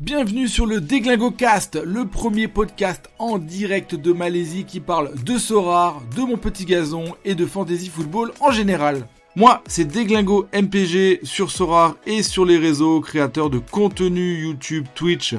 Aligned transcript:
Bienvenue 0.00 0.48
sur 0.48 0.66
le 0.66 0.80
Déglingo 0.80 1.30
Cast, 1.30 1.80
le 1.80 2.04
premier 2.04 2.48
podcast 2.48 3.08
en 3.20 3.38
direct 3.38 3.94
de 3.94 4.12
Malaisie 4.12 4.64
qui 4.64 4.80
parle 4.80 5.14
de 5.22 5.38
Sorare, 5.38 6.02
de 6.16 6.22
mon 6.22 6.36
petit 6.36 6.64
gazon 6.64 7.04
et 7.24 7.36
de 7.36 7.46
fantasy 7.46 7.90
football 7.90 8.32
en 8.40 8.50
général. 8.50 9.06
Moi, 9.36 9.62
c'est 9.68 9.84
Déglingo 9.84 10.48
MPG 10.52 11.20
sur 11.22 11.52
Sorare 11.52 11.94
et 12.06 12.24
sur 12.24 12.44
les 12.44 12.58
réseaux, 12.58 13.00
créateur 13.00 13.50
de 13.50 13.58
contenu 13.58 14.42
YouTube, 14.42 14.84
Twitch 14.96 15.36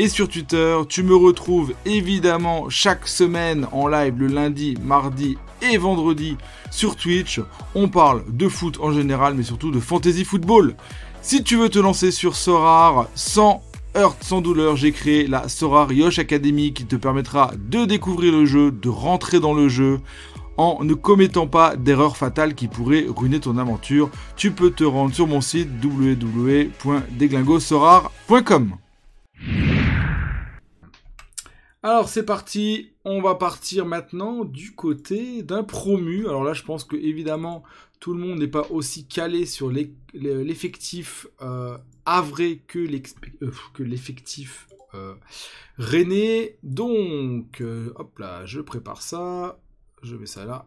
et 0.00 0.08
sur 0.08 0.28
Twitter. 0.28 0.76
Tu 0.88 1.04
me 1.04 1.14
retrouves 1.14 1.72
évidemment 1.86 2.68
chaque 2.70 3.06
semaine 3.06 3.68
en 3.70 3.86
live 3.86 4.18
le 4.18 4.26
lundi, 4.26 4.76
mardi 4.82 5.38
et 5.62 5.78
vendredi 5.78 6.36
sur 6.72 6.96
Twitch. 6.96 7.40
On 7.76 7.88
parle 7.88 8.24
de 8.28 8.48
foot 8.48 8.76
en 8.80 8.90
général, 8.90 9.34
mais 9.34 9.44
surtout 9.44 9.70
de 9.70 9.78
fantasy 9.78 10.24
football. 10.24 10.74
Si 11.22 11.44
tu 11.44 11.56
veux 11.56 11.68
te 11.68 11.78
lancer 11.78 12.10
sur 12.10 12.34
Sorare 12.34 13.06
sans 13.14 13.62
heurte, 13.96 14.22
sans 14.22 14.40
douleur, 14.40 14.76
j'ai 14.76 14.92
créé 14.92 15.26
la 15.26 15.48
Sorare 15.48 15.92
Yosh 15.92 16.18
Academy 16.18 16.72
qui 16.72 16.86
te 16.86 16.96
permettra 16.96 17.52
de 17.56 17.84
découvrir 17.84 18.32
le 18.32 18.46
jeu, 18.46 18.70
de 18.70 18.88
rentrer 18.88 19.40
dans 19.40 19.54
le 19.54 19.68
jeu 19.68 20.00
en 20.56 20.84
ne 20.84 20.94
commettant 20.94 21.46
pas 21.46 21.76
d'erreurs 21.76 22.16
fatales 22.16 22.54
qui 22.54 22.68
pourraient 22.68 23.04
ruiner 23.08 23.40
ton 23.40 23.58
aventure. 23.58 24.08
Tu 24.36 24.52
peux 24.52 24.70
te 24.70 24.84
rendre 24.84 25.14
sur 25.14 25.26
mon 25.26 25.40
site 25.40 25.68
www.deglingosorare.com. 25.82 28.76
Alors 31.82 32.08
c'est 32.08 32.24
parti, 32.24 32.92
on 33.04 33.20
va 33.20 33.34
partir 33.34 33.84
maintenant 33.84 34.44
du 34.44 34.74
côté 34.74 35.42
d'un 35.42 35.64
promu. 35.64 36.26
Alors 36.26 36.42
là 36.42 36.54
je 36.54 36.62
pense 36.62 36.84
que 36.84 36.96
évidemment 36.96 37.62
tout 38.00 38.14
le 38.14 38.20
monde 38.20 38.38
n'est 38.38 38.48
pas 38.48 38.66
aussi 38.70 39.06
calé 39.06 39.44
sur 39.44 39.70
l'effectif 40.14 41.26
euh, 41.42 41.76
avré 42.06 42.62
que 42.66 42.78
euh, 42.78 43.50
l'effectif 43.78 44.68
euh. 44.94 45.14
Donc 46.62 47.60
euh, 47.60 47.92
hop 47.96 48.18
là, 48.18 48.44
je 48.46 48.60
prépare 48.60 49.02
ça, 49.02 49.58
je 50.02 50.16
mets 50.16 50.26
ça 50.26 50.44
là. 50.44 50.66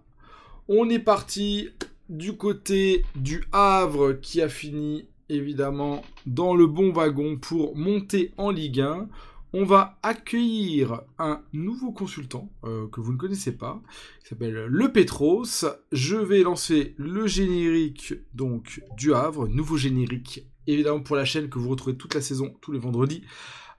On 0.67 0.89
est 0.89 0.99
parti 0.99 1.69
du 2.09 2.35
côté 2.35 3.05
du 3.15 3.43
Havre 3.51 4.13
qui 4.13 4.41
a 4.41 4.49
fini 4.49 5.07
évidemment 5.29 6.03
dans 6.25 6.55
le 6.55 6.67
bon 6.67 6.91
wagon 6.91 7.37
pour 7.37 7.75
monter 7.75 8.33
en 8.37 8.51
Ligue 8.51 8.81
1 8.81 9.07
on 9.53 9.63
va 9.63 9.97
accueillir 10.03 11.01
un 11.19 11.41
nouveau 11.53 11.91
consultant 11.91 12.51
euh, 12.65 12.87
que 12.89 12.99
vous 12.99 13.13
ne 13.13 13.17
connaissez 13.17 13.53
pas, 13.53 13.81
s'appelle 14.23 14.65
Le 14.65 14.91
Petros. 14.91 15.45
Je 15.91 16.15
vais 16.15 16.43
lancer 16.43 16.93
le 16.97 17.27
générique 17.27 18.13
donc 18.33 18.83
du 18.97 19.13
Havre, 19.13 19.47
nouveau 19.47 19.77
générique 19.77 20.45
évidemment 20.67 20.99
pour 20.99 21.15
la 21.15 21.25
chaîne 21.25 21.49
que 21.49 21.59
vous 21.59 21.69
retrouvez 21.69 21.97
toute 21.97 22.13
la 22.13 22.21
saison 22.21 22.53
tous 22.61 22.71
les 22.71 22.79
vendredis 22.79 23.23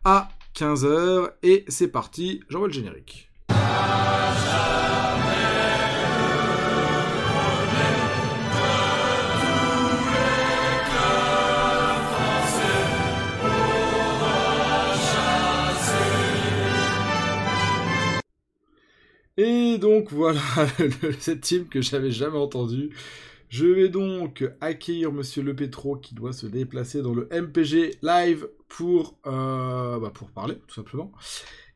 à 0.05 0.28
15h 0.55 1.30
et 1.42 1.64
c'est 1.69 1.89
parti, 1.89 2.41
j'envoie 2.48 2.69
le 2.69 2.72
générique. 2.72 3.28
Et 19.36 19.78
donc 19.78 20.11
voilà 20.11 20.41
cette 21.20 21.42
team 21.42 21.69
que 21.69 21.80
j'avais 21.80 22.11
jamais 22.11 22.39
entendu. 22.39 22.91
Je 23.48 23.66
vais 23.66 23.88
donc 23.88 24.44
accueillir 24.60 25.10
Monsieur 25.10 25.42
Le 25.42 25.56
Petro 25.56 25.96
qui 25.96 26.14
doit 26.14 26.34
se 26.34 26.46
déplacer 26.46 27.00
dans 27.00 27.14
le 27.14 27.28
MPG 27.32 27.98
live 28.02 28.48
pour, 28.68 29.18
euh, 29.27 29.98
bah, 29.98 30.10
pour 30.12 30.30
parler 30.30 30.56
tout 30.66 30.74
simplement. 30.74 31.12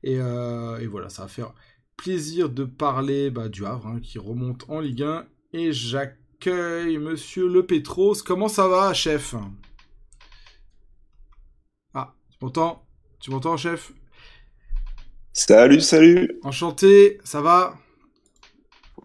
Euh, 0.06 0.78
et, 0.78 0.86
voilà, 0.86 1.08
ça 1.08 1.22
va 1.22 1.28
faire 1.28 1.54
plaisir 1.96 2.50
de 2.50 2.64
parler 2.64 3.30
bah, 3.30 3.48
du 3.48 3.64
Havre 3.64 3.86
hein, 3.86 4.00
qui 4.02 4.18
remonte 4.18 4.66
en 4.68 4.80
Ligue 4.80 5.02
1. 5.02 5.24
Et 5.54 5.72
j'accueille 5.72 6.98
Monsieur 6.98 7.48
Le 7.48 7.64
Petros. 7.64 8.16
Comment 8.22 8.48
ça 8.48 8.68
va, 8.68 8.92
chef? 8.92 9.34
Ah, 11.94 12.14
tu 12.30 12.36
m'entends? 12.42 12.84
Tu 13.18 13.30
m'entends, 13.30 13.56
chef? 13.56 13.92
Salut, 15.32 15.80
salut. 15.80 16.38
Enchanté, 16.42 17.18
ça 17.24 17.40
va? 17.40 17.78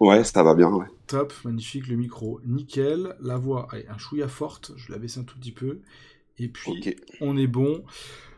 Ouais, 0.01 0.25
ça 0.25 0.43
va 0.43 0.53
bien, 0.53 0.69
ouais. 0.69 0.87
Top, 1.07 1.33
magnifique, 1.45 1.87
le 1.87 1.95
micro, 1.95 2.41
nickel. 2.45 3.15
La 3.21 3.37
voix 3.37 3.69
un 3.71 3.97
chouïa 3.97 4.27
forte, 4.27 4.73
je 4.75 4.91
la 4.91 4.97
baisse 4.97 5.17
un 5.17 5.23
tout 5.23 5.37
petit 5.39 5.53
peu. 5.53 5.79
Et 6.37 6.49
puis, 6.49 6.95
on 7.21 7.37
est 7.37 7.47
bon. 7.47 7.83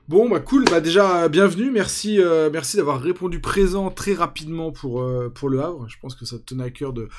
Bon, 0.07 0.27
bah 0.27 0.39
cool, 0.39 0.65
bah 0.65 0.81
déjà, 0.81 1.29
bienvenue, 1.29 1.69
merci, 1.69 2.19
euh, 2.19 2.49
merci 2.51 2.77
d'avoir 2.77 2.99
répondu 2.99 3.39
présent 3.39 3.91
très 3.91 4.13
rapidement 4.13 4.71
pour, 4.71 5.01
euh, 5.01 5.29
pour 5.29 5.49
le 5.49 5.61
Havre. 5.61 5.87
Je 5.87 5.97
pense 5.99 6.15
que 6.15 6.25
ça 6.25 6.39
te 6.39 6.43
tenait 6.45 6.63
à 6.63 6.71
cœur 6.71 6.93
de, 6.93 7.09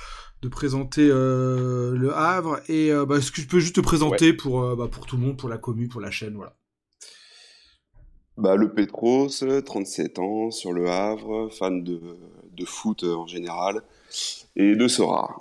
de 0.43 0.49
présenter 0.49 1.09
euh, 1.09 1.97
le 1.97 2.13
Havre. 2.13 2.61
Et 2.69 2.91
bah, 3.07 3.19
est-ce 3.19 3.31
que 3.31 3.41
je 3.41 3.47
peux 3.47 3.61
juste 3.61 3.77
te 3.77 3.81
présenter 3.81 4.33
pour, 4.33 4.77
bah, 4.77 4.89
pour 4.91 5.07
tout 5.07 5.17
le 5.17 5.23
monde, 5.23 5.37
pour 5.37 5.49
la 5.49 5.59
commune, 5.59 5.89
pour 5.89 6.01
la 6.01 6.11
chaîne, 6.11 6.35
voilà. 6.35 6.57
Bah, 8.37 8.57
le 8.57 8.73
Petros, 8.73 9.29
37 9.29 10.19
ans, 10.19 10.51
sur 10.51 10.73
le 10.73 10.89
Havre, 10.89 11.49
fan 11.53 11.85
de, 11.85 12.01
de 12.57 12.65
foot 12.65 13.05
en 13.05 13.27
général, 13.27 13.83
et 14.61 14.77
de 14.77 14.89
Sora. 14.89 15.37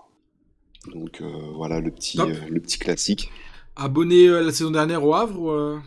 Donc 0.94 1.22
euh, 1.22 1.52
voilà 1.56 1.80
le 1.80 1.92
petit, 1.92 2.20
euh, 2.20 2.34
le 2.50 2.60
petit 2.60 2.80
classique. 2.80 3.32
Abonné 3.76 4.28
euh, 4.28 4.42
la 4.42 4.52
saison 4.52 4.72
dernière 4.72 5.04
au 5.04 5.14
Havre 5.14 5.82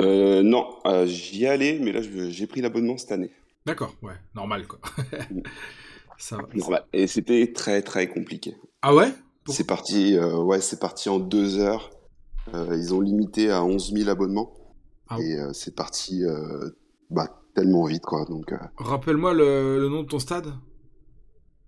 Non, 0.00 0.68
j'y 1.06 1.46
allais, 1.46 1.78
mais 1.80 1.92
là 1.92 2.00
j'ai 2.02 2.46
pris 2.46 2.60
l'abonnement 2.60 2.96
cette 2.96 3.12
année. 3.12 3.30
D'accord, 3.66 3.94
ouais, 4.02 4.14
normal 4.34 4.66
quoi. 4.66 4.80
ça 6.18 6.38
va. 6.68 6.86
Et 6.92 7.06
c'était 7.06 7.52
très 7.52 7.82
très 7.82 8.08
compliqué. 8.08 8.56
Ah 8.82 8.94
ouais? 8.94 9.12
C'est 9.48 9.66
parti, 9.66 10.18
ouais, 10.18 10.60
c'est 10.60 10.80
parti 10.80 11.08
en 11.08 11.18
deux 11.18 11.58
heures. 11.58 11.90
ils 12.52 12.94
ont 12.94 13.00
limité 13.00 13.50
à 13.50 13.64
11 13.64 13.92
000 13.92 14.08
abonnements. 14.08 14.54
Ah 15.08 15.18
et 15.20 15.38
euh, 15.38 15.52
c'est 15.52 15.74
parti 15.74 16.22
bah, 17.10 17.28
tellement 17.54 17.84
vite, 17.84 18.04
quoi. 18.04 18.24
Donc. 18.24 18.54
Rappelle-moi 18.76 19.34
le, 19.34 19.88
nom 19.88 20.02
de 20.02 20.08
ton 20.08 20.18
stade 20.18 20.52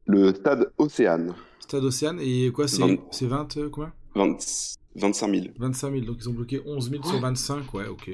Le 0.07 0.33
stade 0.35 0.73
Océane. 0.79 1.35
Stade 1.61 1.85
Océane, 1.85 2.21
et 2.21 2.51
quoi, 2.53 2.69
c'est 2.69 2.83
20, 3.27 3.71
quoi 3.71 3.93
25 4.15 5.31
000. 5.31 5.47
25 5.59 5.93
000, 5.93 6.05
donc 6.05 6.17
ils 6.21 6.29
ont 6.29 6.33
bloqué 6.33 6.63
11 6.65 6.91
000 6.91 7.03
sur 7.05 7.21
25, 7.21 7.75
ouais, 7.75 7.87
ok. 7.87 8.11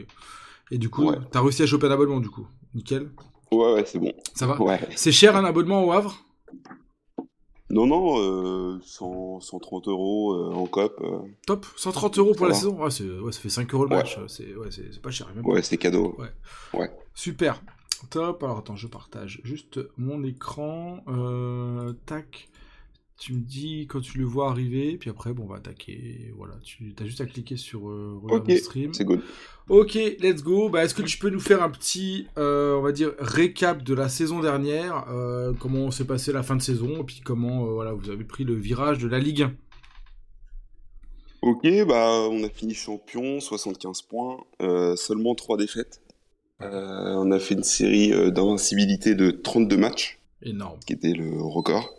Et 0.71 0.79
du 0.79 0.89
coup, 0.89 1.13
t'as 1.31 1.41
réussi 1.41 1.63
à 1.63 1.67
choper 1.67 1.87
un 1.87 1.91
abonnement, 1.91 2.21
du 2.21 2.31
coup 2.31 2.47
Nickel 2.75 3.11
Ouais, 3.51 3.75
ouais, 3.75 3.85
c'est 3.87 3.99
bon. 3.99 4.13
Ça 4.35 4.47
va 4.47 4.61
ouais. 4.61 4.81
C'est 4.97 5.13
cher 5.13 5.37
un 5.37 5.45
abonnement 5.45 5.85
au 5.85 5.93
Havre? 5.93 6.25
Non, 7.69 7.87
non, 7.87 8.19
euh, 8.19 8.79
130 8.83 9.89
euros 9.89 10.35
euh, 10.35 10.55
en 10.55 10.67
COP. 10.67 11.01
Euh. 11.03 11.19
Top, 11.47 11.67
130 11.77 12.19
euros 12.19 12.35
pour 12.35 12.47
la 12.47 12.55
saison? 12.55 12.83
Ouais, 12.83 12.91
Ça 12.91 13.41
fait 13.41 13.49
5 13.49 13.73
euros 13.75 13.85
le 13.85 13.97
match, 13.97 14.19
c'est 14.29 14.55
ouais, 14.55 14.69
pas 15.03 15.11
cher. 15.11 15.29
Même 15.35 15.45
ouais, 15.47 15.63
c'est 15.63 15.79
cadeau. 15.79 16.17
Ouais. 16.19 16.91
Super, 17.15 17.63
top. 18.09 18.43
Alors 18.43 18.59
attends, 18.59 18.77
je 18.77 18.87
partage 18.87 19.41
juste 19.45 19.81
mon 19.97 20.23
écran. 20.25 21.03
Euh, 21.09 21.93
tac 22.07 22.51
tu 23.23 23.35
me 23.35 23.41
dis 23.41 23.87
quand 23.89 24.01
tu 24.01 24.19
le 24.19 24.25
vois 24.25 24.51
arriver, 24.51 24.97
puis 24.99 25.09
après, 25.09 25.33
bon, 25.33 25.45
on 25.45 25.47
va 25.47 25.57
attaquer. 25.59 26.35
Voilà, 26.37 26.55
tu 26.65 26.93
as 26.99 27.05
juste 27.05 27.21
à 27.21 27.27
cliquer 27.27 27.57
sur 27.57 27.89
euh, 27.89 28.21
stream. 28.57 28.93
C'est 28.93 29.05
good. 29.05 29.21
Ok, 29.69 29.95
let's 29.95 30.43
go. 30.43 30.69
Bah, 30.69 30.83
Est-ce 30.83 30.93
que 30.93 31.03
tu 31.03 31.19
peux 31.19 31.31
nous 31.31 31.39
faire 31.39 31.63
un 31.63 31.71
petit, 31.71 32.27
euh, 32.37 32.75
on 32.75 32.83
va 32.83 32.91
dire, 32.91 33.13
récap 33.21 33.85
de 33.85 33.95
la 33.95 34.09
saison 34.09 34.41
dernière 34.41 35.07
euh, 35.09 35.53
Comment 35.61 35.93
s'est 35.93 36.05
passé 36.05 36.33
la 36.33 36.43
fin 36.43 36.57
de 36.57 36.63
saison 36.63 37.03
Et 37.03 37.05
puis 37.05 37.21
comment 37.25 37.65
voilà, 37.67 37.93
vous 37.93 38.11
avez 38.11 38.25
pris 38.25 38.43
le 38.43 38.55
virage 38.55 38.99
de 38.99 39.07
la 39.07 39.21
Ligue 39.21 39.43
1 39.43 39.53
Ok, 41.43 41.69
bah, 41.87 42.27
on 42.29 42.43
a 42.43 42.49
fini 42.49 42.75
champion, 42.75 43.39
75 43.39 44.03
points, 44.03 44.39
seulement 44.97 45.37
3 45.37 45.59
défaites. 45.59 46.02
On 46.71 47.31
a 47.31 47.39
fait 47.39 47.55
une 47.55 47.65
série 47.65 48.11
d'invincibilité 48.31 49.15
de 49.15 49.31
32 49.31 49.77
matchs. 49.77 50.19
Énorme. 50.43 50.79
Qui 50.87 50.93
était 50.93 51.13
le 51.13 51.41
record. 51.41 51.95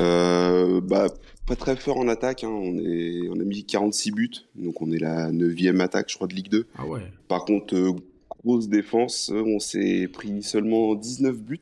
Euh, 0.00 0.80
bah, 0.80 1.06
pas 1.46 1.56
très 1.56 1.76
fort 1.76 1.98
en 1.98 2.08
attaque. 2.08 2.44
Hein. 2.44 2.48
On, 2.48 2.78
est, 2.78 3.28
on 3.28 3.38
a 3.40 3.44
mis 3.44 3.64
46 3.64 4.10
buts, 4.12 4.30
donc 4.54 4.80
on 4.82 4.90
est 4.90 4.98
la 4.98 5.30
9 5.30 5.80
attaque, 5.80 6.10
je 6.10 6.16
crois, 6.16 6.26
de 6.26 6.34
Ligue 6.34 6.48
2. 6.48 6.66
Ah 6.76 6.86
ouais. 6.86 7.02
Par 7.28 7.44
contre, 7.44 7.74
euh, 7.74 7.92
grosse 8.28 8.68
défense, 8.68 9.32
on 9.34 9.58
s'est 9.58 10.08
pris 10.12 10.42
seulement 10.42 10.94
19 10.94 11.36
buts. 11.36 11.60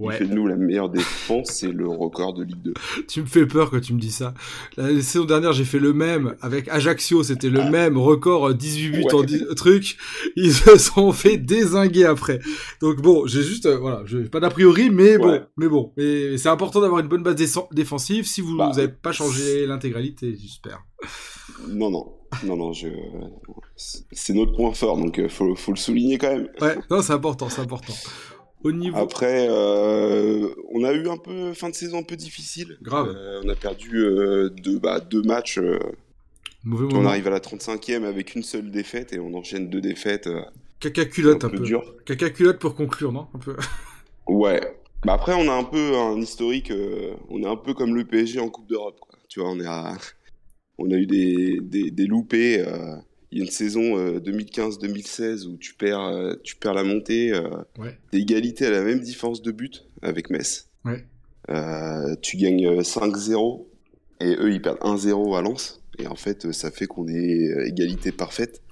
Ouais. 0.00 0.16
fait 0.16 0.26
de 0.26 0.34
nous 0.34 0.48
la 0.48 0.56
meilleure 0.56 0.88
défense, 0.88 1.50
c'est 1.52 1.70
le 1.70 1.86
record 1.86 2.34
de 2.34 2.42
Ligue 2.42 2.62
2. 2.62 2.74
tu 3.08 3.20
me 3.20 3.26
fais 3.26 3.46
peur 3.46 3.70
quand 3.70 3.80
tu 3.80 3.94
me 3.94 4.00
dis 4.00 4.10
ça. 4.10 4.34
La 4.76 4.88
saison 5.00 5.24
dernière, 5.24 5.52
j'ai 5.52 5.64
fait 5.64 5.78
le 5.78 5.92
même 5.92 6.34
avec 6.40 6.68
Ajaccio, 6.68 7.22
c'était 7.22 7.48
le 7.48 7.70
même 7.70 7.96
record 7.96 8.52
18 8.52 8.88
euh, 8.88 8.98
buts 8.98 9.14
en 9.14 9.22
10 9.22 9.46
trucs. 9.56 9.96
Ils 10.34 10.52
se 10.52 10.78
sont 10.78 11.12
fait 11.12 11.36
désinguer 11.36 12.06
après. 12.06 12.40
Donc 12.80 13.02
bon, 13.02 13.26
j'ai 13.26 13.42
juste 13.42 13.66
euh, 13.66 13.78
voilà, 13.78 14.02
j'ai 14.04 14.24
pas 14.24 14.40
d'a 14.40 14.50
priori 14.50 14.90
mais 14.90 15.16
bon, 15.16 15.40
mais 15.56 15.68
bon, 15.68 15.92
mais 15.96 16.38
c'est 16.38 16.48
important 16.48 16.80
d'avoir 16.80 17.00
une 17.00 17.08
bonne 17.08 17.22
base 17.22 17.36
défensive 17.70 18.26
si 18.26 18.40
vous 18.40 18.56
n'avez 18.56 18.88
bah, 18.88 18.94
pas 19.00 19.12
changé 19.12 19.64
l'intégralité, 19.66 20.36
j'espère. 20.36 20.82
Non 21.68 21.90
non. 21.90 22.12
non, 22.44 22.56
non, 22.56 22.72
je... 22.72 22.88
c'est 23.76 24.32
notre 24.32 24.56
point 24.56 24.72
fort, 24.72 24.96
donc 24.98 25.18
il 25.18 25.28
faut, 25.28 25.54
faut, 25.54 25.70
le 25.70 25.76
souligner 25.76 26.18
quand 26.18 26.32
même. 26.32 26.48
Ouais, 26.60 26.76
non, 26.90 27.00
c'est 27.00 27.12
important, 27.12 27.48
c'est 27.48 27.60
important. 27.60 27.94
Au 28.64 28.72
niveau... 28.72 28.96
Après, 28.96 29.48
on 29.48 30.84
a 30.84 30.92
eu 30.92 31.08
un 31.08 31.16
peu 31.16 31.52
fin 31.54 31.68
de 31.68 31.74
saison 31.74 31.98
un 31.98 32.02
peu 32.02 32.16
difficile. 32.16 32.78
Grave. 32.82 33.16
on 33.44 33.48
a 33.48 33.54
perdu 33.54 33.90
deux, 34.62 34.78
bah, 34.78 35.00
deux 35.00 35.22
matchs. 35.22 35.60
Mauvais 36.64 36.94
on 36.94 37.04
arrive 37.04 37.26
à 37.26 37.30
la 37.30 37.40
35e 37.40 38.04
avec 38.04 38.34
une 38.34 38.42
seule 38.42 38.70
défaite 38.70 39.12
et 39.12 39.20
on 39.20 39.34
enchaîne 39.34 39.68
deux 39.68 39.82
défaites. 39.82 40.30
Caca 40.80 41.04
culotte 41.04 41.44
un, 41.44 41.50
peu, 41.50 41.58
dur. 41.58 41.94
Caca 42.06 42.30
culotte 42.30 42.58
pour 42.58 42.74
conclure, 42.74 43.12
non 43.12 43.28
un 43.34 43.38
peu. 43.38 43.56
Ouais. 44.26 44.78
Bah 45.04 45.12
après, 45.12 45.34
on 45.34 45.50
a 45.50 45.52
un 45.52 45.64
peu 45.64 45.98
un 45.98 46.18
historique. 46.18 46.72
on 47.28 47.42
est 47.42 47.46
un 47.46 47.56
peu 47.56 47.74
comme 47.74 47.94
le 47.94 48.06
PSG 48.06 48.40
en 48.40 48.48
Coupe 48.48 48.66
d'Europe. 48.66 48.98
Tu 49.28 49.40
vois, 49.40 49.50
on 49.50 49.60
est 49.60 49.66
à 49.66 49.94
on 50.78 50.90
a 50.90 50.94
eu 50.94 51.06
des, 51.06 51.58
des, 51.60 52.06
loupés. 52.06 52.64
Euh, 53.34 53.36
il 53.36 53.38
y 53.38 53.40
a 53.40 53.44
une 53.44 53.50
saison 53.50 54.18
2015-2016 54.18 55.22
euh, 55.22 55.50
où 55.50 55.56
tu 55.56 55.74
perds, 55.74 56.00
euh, 56.00 56.34
tu 56.42 56.56
perds 56.56 56.74
la 56.74 56.84
montée. 56.84 57.32
Ouais. 57.78 57.98
égalité 58.12 58.66
à 58.66 58.70
la 58.70 58.82
même 58.82 59.00
différence 59.00 59.42
de 59.42 59.52
but 59.52 59.86
avec 60.02 60.30
Metz. 60.30 60.70
tu 62.22 62.36
gagnes 62.36 62.80
5-0 62.80 63.66
et 64.20 64.36
eux 64.36 64.52
ils 64.52 64.62
perdent 64.62 64.78
1-0 64.78 65.36
à 65.36 65.42
Lens. 65.42 65.80
Et 65.98 66.08
en 66.08 66.16
fait, 66.16 66.50
ça 66.52 66.72
fait 66.72 66.86
qu'on 66.86 67.06
est 67.06 67.68
égalité 67.68 68.10
parfaite. 68.10 68.62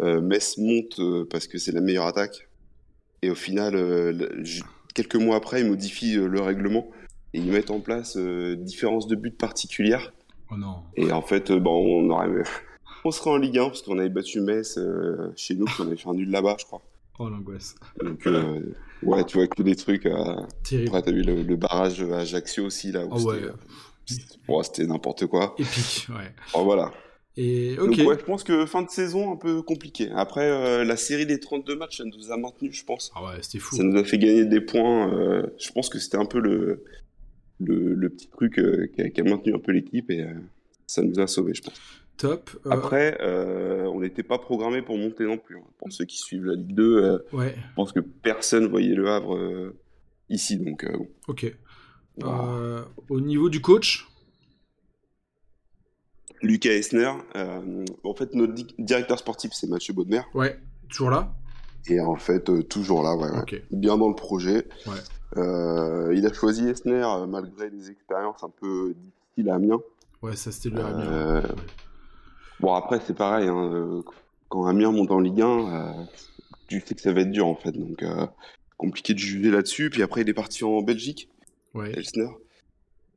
Metz 0.00 0.58
monte 0.58 1.00
parce 1.30 1.46
que 1.46 1.58
c'est 1.58 1.72
la 1.72 1.80
meilleure 1.80 2.06
attaque. 2.06 2.48
Et 3.22 3.30
au 3.30 3.34
final, 3.34 3.74
quelques 4.94 5.16
mois 5.16 5.36
après, 5.36 5.62
ils 5.62 5.66
modifient 5.66 6.16
le 6.16 6.40
règlement 6.40 6.90
et 7.32 7.38
ils 7.38 7.50
mettent 7.50 7.70
en 7.70 7.80
place 7.80 8.16
différence 8.16 9.08
de 9.08 9.16
but 9.16 9.36
particulières 9.36 10.12
Oh 10.50 10.56
non. 10.56 10.82
Et 10.96 11.12
en 11.12 11.22
fait, 11.22 11.50
euh, 11.50 11.58
bon, 11.58 12.04
on 12.04 12.10
aurait, 12.10 12.28
on 13.04 13.10
serait 13.10 13.30
en 13.30 13.36
Ligue 13.36 13.58
1 13.58 13.66
parce 13.66 13.82
qu'on 13.82 13.98
avait 13.98 14.08
battu 14.08 14.40
Metz 14.40 14.78
euh, 14.78 15.32
chez 15.36 15.54
nous, 15.54 15.66
qu'on 15.66 15.86
avait 15.86 15.96
fait 15.96 16.08
un 16.08 16.14
nul 16.14 16.30
là-bas, 16.30 16.56
je 16.58 16.64
crois. 16.64 16.82
Oh 17.20 17.28
l'angoisse. 17.28 17.76
Donc, 18.02 18.26
euh, 18.26 18.60
ouais, 19.04 19.24
tu 19.24 19.36
vois 19.36 19.46
que 19.46 19.62
des 19.62 19.76
trucs. 19.76 20.08
Terrible. 20.64 20.88
Après, 20.88 21.02
t'as 21.02 21.12
vu 21.12 21.22
le, 21.22 21.54
barrage 21.54 22.02
à 22.02 22.16
Ajaccio 22.16 22.64
aussi, 22.64 22.90
là. 22.90 23.06
Où 23.06 23.10
oh 23.12 23.30
ouais. 23.30 24.64
C'était 24.64 24.84
n'importe 24.84 25.26
quoi. 25.26 25.54
Épique, 25.56 26.08
ouais. 26.08 26.34
Oh, 26.54 26.64
voilà. 26.64 26.92
Et 27.36 27.78
ok. 27.78 27.96
Donc, 27.96 28.08
ouais, 28.08 28.18
je 28.18 28.24
pense 28.24 28.42
que 28.42 28.66
fin 28.66 28.82
de 28.82 28.90
saison 28.90 29.32
un 29.32 29.36
peu 29.36 29.62
compliqué. 29.62 30.10
Après, 30.10 30.84
la 30.84 30.96
série 30.96 31.24
des 31.24 31.38
32 31.38 31.76
matchs, 31.76 31.98
ça 31.98 32.04
nous 32.04 32.32
a 32.32 32.36
maintenu, 32.36 32.72
je 32.72 32.84
pense. 32.84 33.12
Ah 33.14 33.22
ouais, 33.26 33.38
c'était 33.42 33.60
fou. 33.60 33.76
Ça 33.76 33.84
nous 33.84 33.96
a 33.96 34.02
fait 34.02 34.18
gagner 34.18 34.44
des 34.44 34.60
points. 34.60 35.08
je 35.56 35.70
pense 35.70 35.88
que 35.88 36.00
c'était 36.00 36.18
un 36.18 36.26
peu 36.26 36.40
le, 36.40 36.82
le, 37.60 38.08
petit 38.08 38.28
truc 38.28 38.58
euh, 38.58 38.86
qui, 38.94 39.20
a, 39.20 39.24
maintenu 39.24 39.54
un 39.54 39.58
peu 39.58 39.72
l'équipe 39.72 40.10
et 40.10 40.22
euh, 40.22 40.34
ça 40.86 41.02
nous 41.02 41.18
a 41.20 41.26
sauvés, 41.26 41.54
je 41.54 41.62
pense. 41.62 41.80
Top. 42.16 42.50
Euh, 42.66 42.70
Après, 42.70 43.18
on 43.22 44.00
n'était 44.00 44.22
pas 44.22 44.38
programmé 44.38 44.82
pour 44.82 44.96
monter 44.96 45.24
non 45.24 45.38
plus. 45.38 45.56
Hein. 45.58 45.64
Pour 45.78 45.92
ceux 45.92 46.04
qui 46.04 46.18
suivent 46.18 46.44
la 46.46 46.54
Ligue 46.54 46.74
2, 46.74 47.24
ouais. 47.32 47.54
je 47.56 47.74
pense 47.74 47.92
que 47.92 48.00
personne 48.00 48.66
voyait 48.68 48.94
le 48.94 49.08
Havre 49.10 49.72
ici. 50.28 50.56
Donc, 50.58 50.86
Ok. 51.28 51.54
au 53.08 53.20
niveau 53.20 53.48
du 53.48 53.60
coach? 53.60 54.08
Lucas 56.42 56.70
Esner. 56.72 57.10
en 57.34 58.14
fait, 58.14 58.34
notre 58.34 58.54
directeur 58.78 59.18
sportif, 59.18 59.52
c'est 59.54 59.68
Mathieu 59.68 59.94
Baudemer. 59.94 60.22
Ouais, 60.34 60.58
toujours 60.88 61.10
là? 61.10 61.34
Et 61.88 62.00
en 62.00 62.16
fait, 62.16 62.68
toujours 62.68 63.02
là, 63.02 63.14
ouais, 63.16 63.64
Bien 63.70 63.98
dans 63.98 64.08
le 64.08 64.14
projet. 64.14 64.66
Ouais. 64.86 64.92
Euh, 65.36 66.14
il 66.14 66.24
a 66.26 66.32
choisi 66.32 66.68
Esner 66.68 67.02
euh, 67.04 67.26
malgré 67.26 67.68
des 67.70 67.90
expériences 67.90 68.42
un 68.44 68.50
peu 68.50 68.94
difficiles 68.94 69.50
à 69.50 69.54
Amiens. 69.56 69.80
Ouais, 70.22 70.36
ça 70.36 70.52
c'était 70.52 70.74
le 70.74 70.80
Amiens. 70.80 71.42
Euh, 72.60 72.60
bon, 72.60 72.74
après, 72.74 73.00
c'est 73.06 73.14
pareil. 73.14 73.48
Hein, 73.48 74.02
quand 74.48 74.66
Amiens 74.66 74.92
monte 74.92 75.10
en 75.10 75.20
Ligue 75.20 75.42
1, 75.42 76.06
tu 76.68 76.80
sais 76.80 76.94
que 76.94 77.00
ça 77.00 77.12
va 77.12 77.22
être 77.22 77.30
dur 77.30 77.46
en 77.46 77.56
fait. 77.56 77.72
Donc, 77.72 78.04
compliqué 78.76 79.14
de 79.14 79.18
juger 79.18 79.50
là-dessus. 79.50 79.90
Puis 79.90 80.02
après, 80.02 80.22
il 80.22 80.28
est 80.28 80.34
parti 80.34 80.64
en 80.64 80.82
Belgique. 80.82 81.28
Ouais. 81.74 81.92
Elsner. 81.92 82.28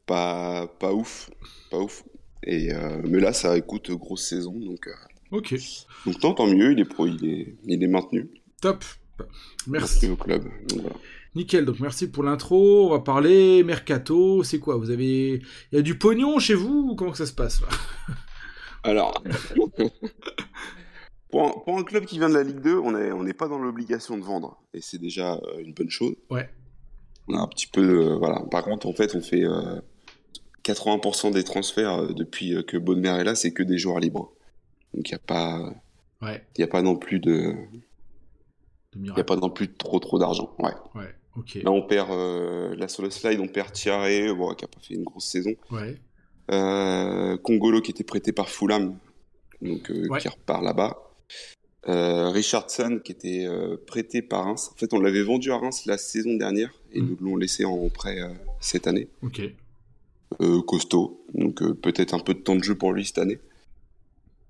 Pas, 0.05 0.67
pas 0.79 0.93
ouf. 0.93 1.29
Pas 1.69 1.79
ouf. 1.79 2.03
Et, 2.43 2.71
mais 3.03 3.19
là, 3.19 3.33
ça 3.33 3.57
écoute 3.57 3.91
grosse 3.91 4.27
saison. 4.27 4.53
Donc, 4.53 4.89
ok. 5.31 5.55
Donc, 6.05 6.19
tant, 6.19 6.33
tant 6.33 6.47
mieux. 6.47 6.71
Il 6.71 6.79
est 6.79 6.85
pro, 6.85 7.05
il 7.05 7.25
est, 7.25 7.55
il 7.65 7.83
est 7.83 7.87
maintenu. 7.87 8.29
Top. 8.61 8.83
Merci. 9.67 10.09
au 10.09 10.15
club. 10.15 10.43
Donc, 10.69 10.81
voilà. 10.81 10.95
Nickel, 11.35 11.65
donc 11.65 11.79
merci 11.79 12.09
pour 12.09 12.23
l'intro. 12.23 12.87
On 12.87 12.89
va 12.89 12.99
parler 12.99 13.63
mercato. 13.63 14.43
C'est 14.43 14.59
quoi? 14.59 14.75
Vous 14.77 14.89
avez, 14.89 15.33
il 15.71 15.75
y 15.75 15.77
a 15.77 15.81
du 15.81 15.97
pognon 15.97 16.39
chez 16.39 16.55
vous 16.55 16.89
ou 16.89 16.95
comment 16.95 17.11
que 17.11 17.17
ça 17.17 17.27
se 17.27 17.33
passe 17.33 17.61
Alors, 18.83 19.21
pour, 21.29 21.77
un, 21.77 21.83
club 21.83 22.05
qui 22.05 22.17
vient 22.17 22.29
de 22.29 22.33
la 22.33 22.43
Ligue 22.43 22.61
2, 22.61 22.77
on 22.77 22.91
n'est 22.91 23.11
on 23.11 23.25
pas 23.33 23.47
dans 23.47 23.59
l'obligation 23.59 24.17
de 24.17 24.23
vendre 24.23 24.61
et 24.73 24.81
c'est 24.81 24.97
déjà 24.97 25.33
euh, 25.33 25.59
une 25.59 25.73
bonne 25.73 25.89
chose. 25.89 26.15
Ouais. 26.29 26.49
On 27.27 27.35
a 27.35 27.41
un 27.41 27.47
petit 27.47 27.67
peu, 27.67 27.81
euh, 27.81 28.17
voilà. 28.17 28.41
Par 28.51 28.63
contre, 28.63 28.87
en 28.87 28.93
fait, 28.93 29.15
on 29.15 29.21
fait 29.21 29.43
80% 30.63 31.27
euh, 31.27 31.31
des 31.31 31.43
transferts 31.43 32.13
depuis 32.13 32.63
que 32.65 32.77
Bonne 32.77 33.05
est 33.05 33.23
là, 33.23 33.35
c'est 33.35 33.51
que 33.51 33.63
des 33.63 33.77
joueurs 33.77 33.99
libres. 33.99 34.33
Donc 34.93 35.09
il 35.09 35.11
n'y 35.11 35.15
a 35.15 35.19
pas, 35.19 35.73
il 36.57 36.63
a 36.63 36.67
pas 36.67 36.81
non 36.81 36.95
plus 36.95 37.19
de, 37.19 37.53
il 38.95 39.01
n'y 39.01 39.19
a 39.19 39.23
pas 39.23 39.35
non 39.35 39.49
plus 39.49 39.73
trop 39.73 39.99
trop 39.99 40.17
d'argent. 40.17 40.55
Ouais. 40.59 40.71
Ouais. 40.95 41.13
Là, 41.61 41.71
on 41.71 41.83
perd, 41.83 42.09
euh, 42.11 42.75
là 42.75 42.87
sur 42.87 43.03
le 43.03 43.09
slide, 43.09 43.39
on 43.39 43.47
perd 43.47 43.71
Thierry, 43.71 44.33
bon, 44.33 44.53
qui 44.55 44.63
n'a 44.63 44.69
pas 44.69 44.79
fait 44.79 44.95
une 44.95 45.03
grosse 45.03 45.25
saison. 45.25 45.51
Ouais. 45.71 45.99
Euh, 46.51 47.37
Congolo 47.37 47.81
qui 47.81 47.91
était 47.91 48.03
prêté 48.03 48.31
par 48.31 48.49
Fulham, 48.49 48.97
donc 49.61 49.91
euh, 49.91 50.07
qui 50.19 50.27
repart 50.27 50.63
là-bas. 50.63 51.03
Richardson 51.89 52.99
qui 53.01 53.13
était 53.13 53.47
prêté 53.85 54.21
par 54.21 54.43
Reims. 54.43 54.71
En 54.73 54.77
fait, 54.77 54.93
on 54.93 54.99
l'avait 54.99 55.23
vendu 55.23 55.53
à 55.53 55.57
Reims 55.57 55.85
la 55.85 55.97
saison 55.97 56.33
dernière 56.33 56.73
et 56.91 57.01
mm. 57.01 57.07
nous 57.07 57.25
l'ont 57.25 57.37
laissé 57.37 57.63
en 57.63 57.87
prêt 57.87 58.17
cette 58.59 58.87
année. 58.87 59.07
Ok. 59.21 59.41
costaud, 60.65 61.23
donc 61.33 61.63
peut-être 61.79 62.13
un 62.13 62.19
peu 62.19 62.33
de 62.33 62.39
temps 62.39 62.57
de 62.57 62.63
jeu 62.63 62.75
pour 62.75 62.91
lui 62.91 63.05
cette 63.05 63.19
année. 63.19 63.39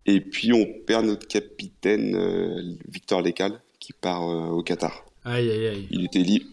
Et 0.08 0.20
puis 0.20 0.52
on 0.52 0.66
perd 0.88 1.06
notre 1.06 1.28
capitaine 1.28 2.80
Victor 2.88 3.22
Lecal 3.22 3.62
qui 3.80 3.94
part 3.94 4.24
au 4.24 4.64
Qatar. 4.64 5.06
Aïe 5.24 5.52
aïe 5.52 5.68
aïe. 5.68 5.88
Il 5.92 6.06
était 6.06 6.24
libre 6.24 6.48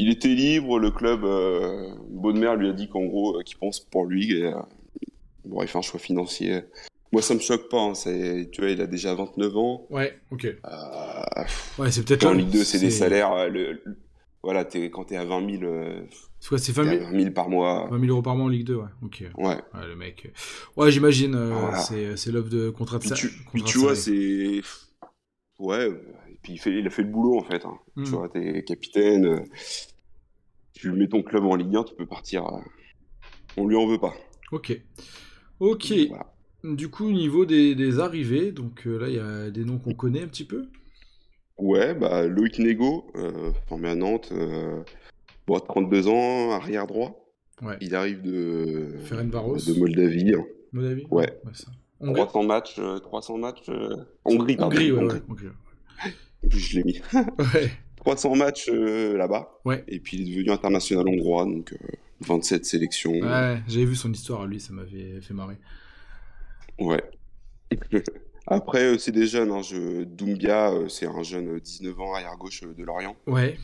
il 0.00 0.10
était 0.10 0.28
libre, 0.28 0.78
le 0.78 0.92
club, 0.92 1.24
euh, 1.24 1.90
Bonne-Mère 2.08 2.54
lui 2.54 2.68
a 2.68 2.72
dit 2.72 2.88
qu'en 2.88 3.04
gros, 3.04 3.36
euh, 3.36 3.42
qu'il 3.42 3.58
pense 3.58 3.80
pour 3.80 4.06
lui. 4.06 4.32
Et, 4.32 4.44
euh, 4.44 4.54
il 5.44 5.66
fait 5.66 5.78
un 5.78 5.82
choix 5.82 5.98
financier. 5.98 6.60
Moi, 7.10 7.20
ça 7.20 7.34
me 7.34 7.40
choque 7.40 7.68
pas. 7.68 7.80
Hein, 7.80 7.94
tu 8.52 8.60
vois, 8.60 8.70
il 8.70 8.80
a 8.80 8.86
déjà 8.86 9.14
29 9.14 9.56
ans. 9.56 9.86
Ouais, 9.90 10.16
ok. 10.30 10.44
Euh, 10.44 11.44
ouais, 11.78 11.90
c'est 11.90 12.04
peut-être 12.04 12.26
En 12.26 12.32
Ligue 12.32 12.50
2, 12.50 12.62
c'est 12.62 12.78
des 12.78 12.90
salaires. 12.90 13.48
Le, 13.50 13.82
voilà, 14.40 14.64
es, 14.72 14.88
quand 14.88 15.04
t'es 15.04 15.16
à 15.16 15.24
20 15.24 15.58
000. 15.58 15.72
c'est 16.38 16.48
quoi, 16.48 16.58
c'est 16.58 16.70
20 16.70 17.10
000... 17.10 17.30
par 17.32 17.48
mois. 17.48 17.88
20 17.90 17.98
000 17.98 18.12
euros 18.12 18.22
par 18.22 18.36
mois 18.36 18.44
en 18.44 18.50
Ligue 18.50 18.66
2, 18.66 18.76
ouais. 18.76 18.84
Ok. 19.02 19.24
Ouais. 19.36 19.46
ouais 19.46 19.86
le 19.88 19.96
mec. 19.96 20.32
Ouais, 20.76 20.92
j'imagine. 20.92 21.36
C'est 21.74 22.30
l'offre 22.30 22.50
de 22.50 22.70
contrat 22.70 22.98
de 22.98 23.02
Puis 23.02 23.12
tu, 23.14 23.64
tu 23.64 23.78
vois, 23.78 23.96
c'est. 23.96 24.60
Ouais, 25.58 25.90
puis 26.42 26.54
il, 26.54 26.58
fait, 26.58 26.78
il 26.78 26.86
a 26.86 26.90
fait 26.90 27.02
le 27.02 27.08
boulot 27.08 27.38
en 27.38 27.44
fait. 27.44 27.64
Hein. 27.64 27.78
Tu 27.96 28.02
hmm. 28.02 28.04
vois, 28.06 28.28
t'es 28.28 28.62
capitaine. 28.64 29.26
Euh, 29.26 29.40
tu 30.72 30.92
mets 30.92 31.08
ton 31.08 31.22
club 31.22 31.44
en 31.44 31.56
Ligue 31.56 31.74
1, 31.74 31.84
tu 31.84 31.94
peux 31.94 32.06
partir. 32.06 32.46
Euh, 32.46 32.60
on 33.56 33.66
lui 33.66 33.76
en 33.76 33.86
veut 33.86 33.98
pas. 33.98 34.14
Ok. 34.52 34.80
Ok. 35.60 35.92
Du 36.64 36.88
coup, 36.88 37.06
au 37.06 37.12
niveau 37.12 37.44
des, 37.44 37.98
arrivées, 37.98 38.52
donc 38.52 38.86
euh, 38.86 38.98
là, 38.98 39.08
il 39.08 39.14
y 39.14 39.18
a 39.18 39.50
des 39.50 39.64
noms 39.64 39.78
qu'on 39.78 39.94
connaît 39.94 40.22
un 40.22 40.28
petit 40.28 40.44
peu. 40.44 40.66
Ouais, 41.56 41.92
bah 41.92 42.24
Loïc 42.24 42.60
Nego, 42.60 43.10
formé 43.68 43.88
à 43.88 43.96
Nantes, 43.96 44.32
bon, 45.48 45.58
32 45.58 46.06
ans, 46.06 46.52
arrière 46.52 46.86
droit. 46.86 47.28
Ouais. 47.62 47.76
Il 47.80 47.96
arrive 47.96 48.22
de, 48.22 48.92
de 49.10 49.78
Moldavie. 49.78 50.34
Hein. 50.34 50.44
Moldavie 50.72 51.06
Ouais. 51.10 51.40
300 52.00 52.44
matchs, 52.44 52.80
300 53.02 53.38
matchs. 53.38 53.68
Hongrie, 54.24 54.54
pardon. 54.54 54.76
Hongrie, 54.76 55.48
ouais, 56.42 56.50
je 56.50 56.76
l'ai 56.76 56.84
mis. 56.84 57.00
300 57.98 58.36
matchs 58.36 58.70
euh, 58.72 59.16
là-bas. 59.16 59.60
Ouais. 59.64 59.84
Et 59.88 59.98
puis 59.98 60.16
il 60.16 60.32
est 60.32 60.36
devenu 60.36 60.50
international 60.50 61.08
hongrois, 61.08 61.44
donc 61.44 61.74
27 62.20 62.60
euh, 62.60 62.64
sélections. 62.64 63.12
Ouais, 63.12 63.62
j'avais 63.68 63.84
vu 63.84 63.96
son 63.96 64.12
histoire, 64.12 64.46
lui, 64.46 64.60
ça 64.60 64.72
m'avait 64.72 65.20
fait 65.20 65.34
marrer. 65.34 65.56
Ouais. 66.78 67.02
Après, 68.46 68.94
euh, 68.94 68.98
c'est 68.98 69.12
des 69.12 69.26
jeunes. 69.26 69.50
Hein, 69.50 69.62
je... 69.62 70.04
Doumbia, 70.04 70.72
c'est 70.88 71.06
un 71.06 71.22
jeune 71.22 71.58
19 71.58 72.00
ans, 72.00 72.14
arrière-gauche 72.14 72.62
de 72.62 72.82
Lorient. 72.82 73.16
Ouais. 73.26 73.58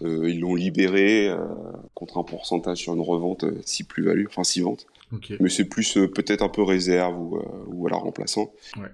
ils 0.00 0.40
l'ont 0.40 0.54
libéré 0.54 1.30
contre 1.94 2.18
un 2.18 2.24
pourcentage 2.24 2.78
sur 2.78 2.94
une 2.94 3.02
revente, 3.02 3.44
si 3.66 3.84
plus-value, 3.84 4.26
enfin 4.28 4.44
si 4.44 4.60
vente. 4.60 4.86
Mais 5.38 5.50
c'est 5.50 5.66
plus 5.66 5.98
peut-être 6.14 6.42
un 6.42 6.48
peu 6.48 6.62
réserve 6.62 7.20
ou, 7.20 7.42
ou 7.66 7.86
alors 7.86 8.02
remplaçant. 8.02 8.54
Ouais. 8.78 8.88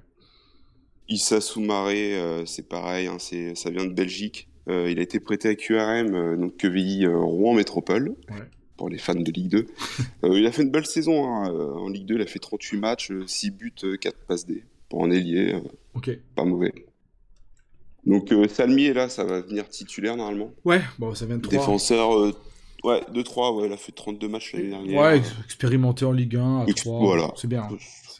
Issa 1.08 1.40
Soumaré, 1.40 2.16
euh, 2.18 2.44
c'est 2.46 2.68
pareil, 2.68 3.06
hein, 3.06 3.16
c'est, 3.18 3.54
ça 3.54 3.70
vient 3.70 3.84
de 3.86 3.92
Belgique. 3.92 4.48
Euh, 4.68 4.90
il 4.90 4.98
a 4.98 5.02
été 5.02 5.18
prêté 5.20 5.48
à 5.48 5.54
QRM, 5.54 6.14
euh, 6.14 6.36
donc 6.36 6.56
QVI 6.58 7.06
Rouen 7.06 7.54
Métropole, 7.54 8.14
pour 8.76 8.88
les 8.90 8.98
fans 8.98 9.14
de 9.14 9.30
Ligue 9.32 9.48
2. 9.48 9.66
il 10.24 10.46
a 10.46 10.52
fait 10.52 10.62
une 10.62 10.70
belle 10.70 10.84
saison 10.86 11.24
hein, 11.26 11.50
en 11.50 11.88
Ligue 11.88 12.04
2, 12.06 12.16
il 12.16 12.20
a 12.22 12.26
fait 12.26 12.38
38 12.38 12.76
matchs, 12.78 13.12
6 13.26 13.50
buts, 13.52 13.72
4 14.00 14.14
passes 14.26 14.46
D. 14.46 14.62
pour 14.90 15.04
un 15.04 15.10
ailier. 15.10 15.54
euh, 15.54 15.60
pas 16.36 16.44
mauvais. 16.44 16.72
Donc 18.04 18.30
euh, 18.32 18.46
Salmier, 18.48 18.92
là, 18.92 19.08
ça 19.08 19.24
va 19.24 19.40
venir 19.40 19.68
titulaire 19.68 20.16
normalement. 20.16 20.50
Ouais, 20.64 20.82
bon, 20.98 21.14
ça 21.14 21.24
vient 21.26 21.36
de 21.38 21.42
3. 21.42 21.58
Défenseur, 21.58 22.10
ouais, 22.84 23.00
2-3, 23.12 23.56
ouais, 23.60 23.66
il 23.68 23.72
a 23.72 23.76
fait 23.78 23.92
32 23.92 24.28
matchs 24.28 24.52
l'année 24.52 24.68
dernière. 24.68 25.00
Ouais, 25.00 25.22
expérimenté 25.44 26.04
en 26.04 26.12
Ligue 26.12 26.36
1 26.36 26.60
à 26.60 26.64
Ex- 26.68 26.82
3. 26.82 27.00
voilà. 27.00 27.32
C'est 27.36 27.48
bien. 27.48 27.62
hein. 27.62 27.76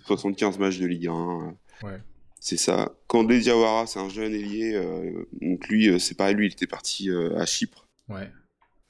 75 0.07 0.59
matchs 0.59 0.79
de 0.79 0.87
Ligue 0.87 1.07
1. 1.09 1.13
euh, 1.13 1.87
Ouais. 1.87 1.99
C'est 2.41 2.57
ça. 2.57 2.93
Kandé 3.09 3.41
Diawara, 3.41 3.87
c'est 3.87 3.99
un 3.99 4.09
jeune 4.09 4.33
ailier. 4.33 4.75
euh, 4.75 5.25
donc 5.41 5.67
lui, 5.69 5.89
euh, 5.89 5.99
c'est 5.99 6.15
pareil, 6.17 6.35
lui, 6.35 6.47
il 6.47 6.53
était 6.53 6.67
parti 6.67 7.11
euh, 7.11 7.37
à 7.39 7.47
Chypre. 7.47 7.85
Ouais. 8.09 8.31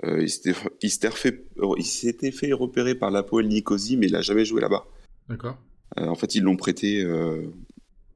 Euh, 0.05 0.23
il 0.23 0.29
s'était 0.31 0.55
il 0.83 0.91
s'était 0.91 1.09
refait- 1.09 1.45
euh, 1.59 1.75
il 1.77 1.85
s'était 1.85 2.31
fait 2.31 2.53
repérer 2.53 2.95
par 2.95 3.11
l'Apoel 3.11 3.49
Nicosie, 3.49 3.97
mais 3.97 4.07
il 4.07 4.15
a 4.17 4.21
jamais 4.21 4.45
joué 4.45 4.61
là-bas. 4.61 4.85
D'accord. 5.29 5.59
En 5.97 6.15
fait, 6.15 6.35
ils 6.35 6.43
l'ont 6.43 6.57
prêté 6.57 7.05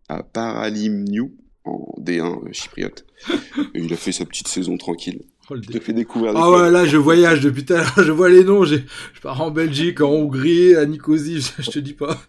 à 0.08 0.22
Paralimniu 0.22 1.32
en 1.64 1.94
D1 1.98 2.44
euh, 2.46 2.52
chypriote. 2.52 3.06
Et 3.74 3.80
il 3.80 3.92
a 3.92 3.96
fait 3.96 4.12
sa 4.12 4.24
petite 4.26 4.48
saison 4.48 4.76
tranquille. 4.76 5.22
Oh, 5.50 5.54
a 5.56 5.80
fait 5.80 5.92
découvrir 5.92 6.34
Ah 6.36 6.50
ouais, 6.50 6.70
là, 6.70 6.84
je 6.84 6.96
voyage 6.96 7.40
depuis 7.40 7.64
tout 7.64 7.72
à 7.74 7.78
l'heure. 7.78 7.92
Je 8.04 8.12
vois 8.12 8.28
les 8.28 8.44
noms. 8.44 8.64
Je 8.64 8.78
pars 9.22 9.40
en 9.40 9.50
Belgique, 9.50 10.00
en 10.00 10.10
Hongrie, 10.10 10.76
à 10.76 10.86
Nicosie. 10.86 11.40
Je, 11.58 11.62
je 11.62 11.70
te 11.70 11.78
dis 11.78 11.94
pas. 11.94 12.20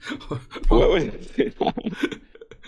Ouais, 0.71 0.91
ouais. 0.93 1.11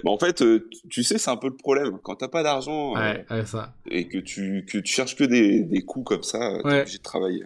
Bah, 0.06 0.12
en 0.12 0.20
fait, 0.20 0.44
euh, 0.44 0.70
tu 0.90 1.02
sais, 1.04 1.18
c'est 1.18 1.32
un 1.32 1.36
peu 1.36 1.48
le 1.48 1.56
problème. 1.56 1.98
Quand 2.04 2.16
t'as 2.16 2.28
pas 2.28 2.44
d'argent 2.44 2.96
euh, 2.96 3.00
Ouais, 3.00 3.26
ouais, 3.32 3.46
ça. 3.46 3.74
et 3.90 4.08
que 4.08 4.20
tu, 4.20 4.64
que 4.72 4.78
tu 4.78 4.94
cherches 4.94 5.16
que 5.16 5.24
des, 5.24 5.64
des 5.64 5.82
coups 5.82 6.06
comme 6.08 6.22
ça, 6.24 6.38
euh, 6.54 6.62
t'es 6.62 6.80
obligé 6.82 6.98
de 7.00 7.04
travailler. 7.04 7.44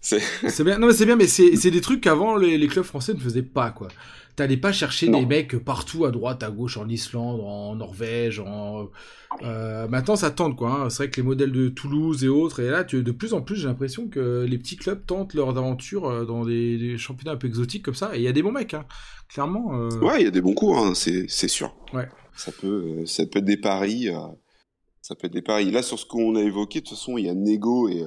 C'est... 0.00 0.20
Bien. 0.64 0.78
Non, 0.78 0.86
mais 0.86 0.92
c'est 0.94 1.04
bien, 1.06 1.16
mais 1.16 1.26
c'est 1.26 1.54
c'est 1.56 1.70
des 1.70 1.80
trucs 1.82 2.00
qu'avant 2.00 2.36
les, 2.36 2.56
les 2.56 2.66
clubs 2.68 2.84
français 2.84 3.12
ne 3.14 3.18
faisaient 3.18 3.42
pas, 3.42 3.70
quoi. 3.70 3.88
T'allais 4.34 4.56
pas 4.56 4.72
chercher 4.72 5.08
Non. 5.10 5.20
des 5.20 5.26
mecs 5.26 5.58
partout 5.58 6.06
à 6.06 6.10
droite, 6.10 6.42
à 6.42 6.50
gauche, 6.50 6.78
en 6.78 6.88
Islande, 6.88 7.40
en 7.44 7.74
Norvège, 7.76 8.40
en. 8.40 8.88
Euh, 9.42 9.86
maintenant, 9.88 10.16
ça 10.16 10.30
tente, 10.30 10.56
quoi. 10.56 10.70
hein. 10.70 10.90
C'est 10.90 11.02
vrai 11.04 11.10
que 11.10 11.20
les 11.20 11.26
modèles 11.26 11.52
de 11.52 11.68
Toulouse 11.68 12.24
et 12.24 12.28
autres, 12.28 12.60
et 12.60 12.70
là, 12.70 12.82
tu, 12.84 13.02
de 13.02 13.12
plus 13.12 13.34
en 13.34 13.42
plus, 13.42 13.56
j'ai 13.56 13.68
l'impression 13.68 14.08
que 14.08 14.46
les 14.48 14.56
petits 14.58 14.76
clubs 14.76 15.04
tentent 15.04 15.34
leurs 15.34 15.50
aventures 15.58 16.06
euh, 16.08 16.24
dans 16.24 16.44
des, 16.46 16.78
des 16.78 16.96
championnats 16.96 17.32
un 17.32 17.36
peu 17.36 17.46
exotiques 17.46 17.84
comme 17.84 17.94
ça. 17.94 18.14
Et 18.16 18.20
il 18.20 18.22
y 18.22 18.28
a 18.28 18.32
des 18.32 18.42
bons 18.42 18.52
mecs, 18.52 18.72
hein. 18.74 18.86
Clairement. 19.28 19.74
euh, 19.78 19.90
Ouais, 20.00 20.20
il 20.22 20.24
y 20.24 20.28
a 20.28 20.30
des 20.30 20.40
bons 20.40 20.54
coups, 20.54 20.78
hein, 20.78 20.92
c'est, 20.94 21.26
c'est 21.28 21.48
sûr. 21.48 21.74
Ouais. 21.92 22.08
Ça 22.34 22.52
peut, 22.52 23.04
ça 23.04 23.26
peut 23.26 23.38
être 23.40 23.44
des 23.44 23.58
paris. 23.58 24.08
euh, 24.08 24.18
ça 25.02 25.14
peut 25.14 25.26
être 25.26 25.32
des 25.34 25.42
paris. 25.42 25.70
Là, 25.70 25.82
sur 25.82 25.98
ce 25.98 26.06
qu'on 26.06 26.36
a 26.36 26.40
évoqué, 26.40 26.80
de 26.80 26.86
toute 26.86 26.96
façon, 26.96 27.18
il 27.18 27.26
y 27.26 27.28
a 27.28 27.34
Nego 27.34 27.88
et, 27.88 28.04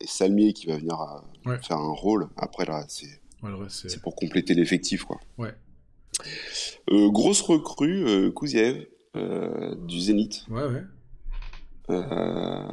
et 0.00 0.06
Salmier 0.06 0.52
qui 0.52 0.66
va 0.66 0.76
venir 0.76 0.98
Ouais. 1.46 1.58
faire 1.62 1.76
un 1.78 1.92
rôle. 1.92 2.28
Après, 2.36 2.64
là, 2.64 2.84
c'est, 2.88 3.20
ouais, 3.52 3.66
c'est- 3.68 4.00
pour 4.00 4.14
compléter 4.16 4.54
l'effectif, 4.54 5.04
quoi. 5.04 5.20
Ouais. 5.38 5.52
Euh, 6.90 7.08
grosse 7.10 7.40
recrue, 7.42 8.06
euh, 8.06 8.30
Kouziev, 8.30 8.86
euh, 9.16 9.74
du 9.86 10.00
Zénith. 10.00 10.44
Ouais, 10.48 10.64
ouais. 10.64 10.82
Euh, 11.90 12.66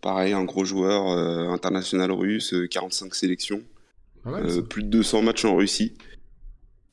pareil, 0.00 0.32
un 0.32 0.44
gros 0.44 0.64
joueur 0.64 1.06
international 1.52 2.10
russe, 2.10 2.54
euh, 2.54 2.66
45 2.66 3.14
sélections, 3.14 3.62
mal, 4.24 4.62
plus 4.68 4.82
de 4.82 4.88
200 4.88 5.22
matchs 5.22 5.44
en 5.44 5.54
Russie. 5.56 5.96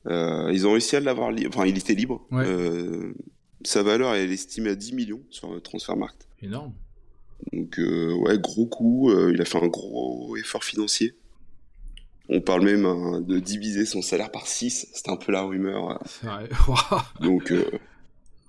Ils 0.08 0.66
ont 0.66 0.72
réussi 0.72 0.94
à 0.94 1.00
l'avoir 1.00 1.32
libre, 1.32 1.50
enfin 1.52 1.66
il 1.66 1.76
était 1.76 1.94
libre. 1.94 2.24
Ouais. 2.30 2.46
Sa 3.64 3.82
valeur 3.82 4.14
elle 4.14 4.30
est 4.30 4.34
estimée 4.34 4.70
à 4.70 4.74
10 4.76 4.92
millions 4.92 5.22
sur 5.30 5.52
le 5.52 5.60
Transfermarkt. 5.60 6.28
Énorme. 6.40 6.72
Donc 7.52 7.78
ouais, 7.78 8.38
gros 8.38 8.66
coup, 8.66 9.10
il 9.32 9.40
a 9.40 9.44
fait 9.44 9.58
un 9.58 9.66
gros 9.66 10.36
effort 10.36 10.62
financier. 10.62 11.16
On 12.28 12.40
parle 12.40 12.64
même 12.64 12.84
hein, 12.86 13.20
de 13.20 13.38
diviser 13.38 13.86
son 13.86 14.02
salaire 14.02 14.30
par 14.30 14.46
6, 14.46 14.88
c'était 14.92 15.10
un 15.10 15.16
peu 15.16 15.30
la 15.32 15.42
rumeur. 15.42 15.98
euh. 16.24 16.46
Donc 17.20 17.52
euh, 17.52 17.64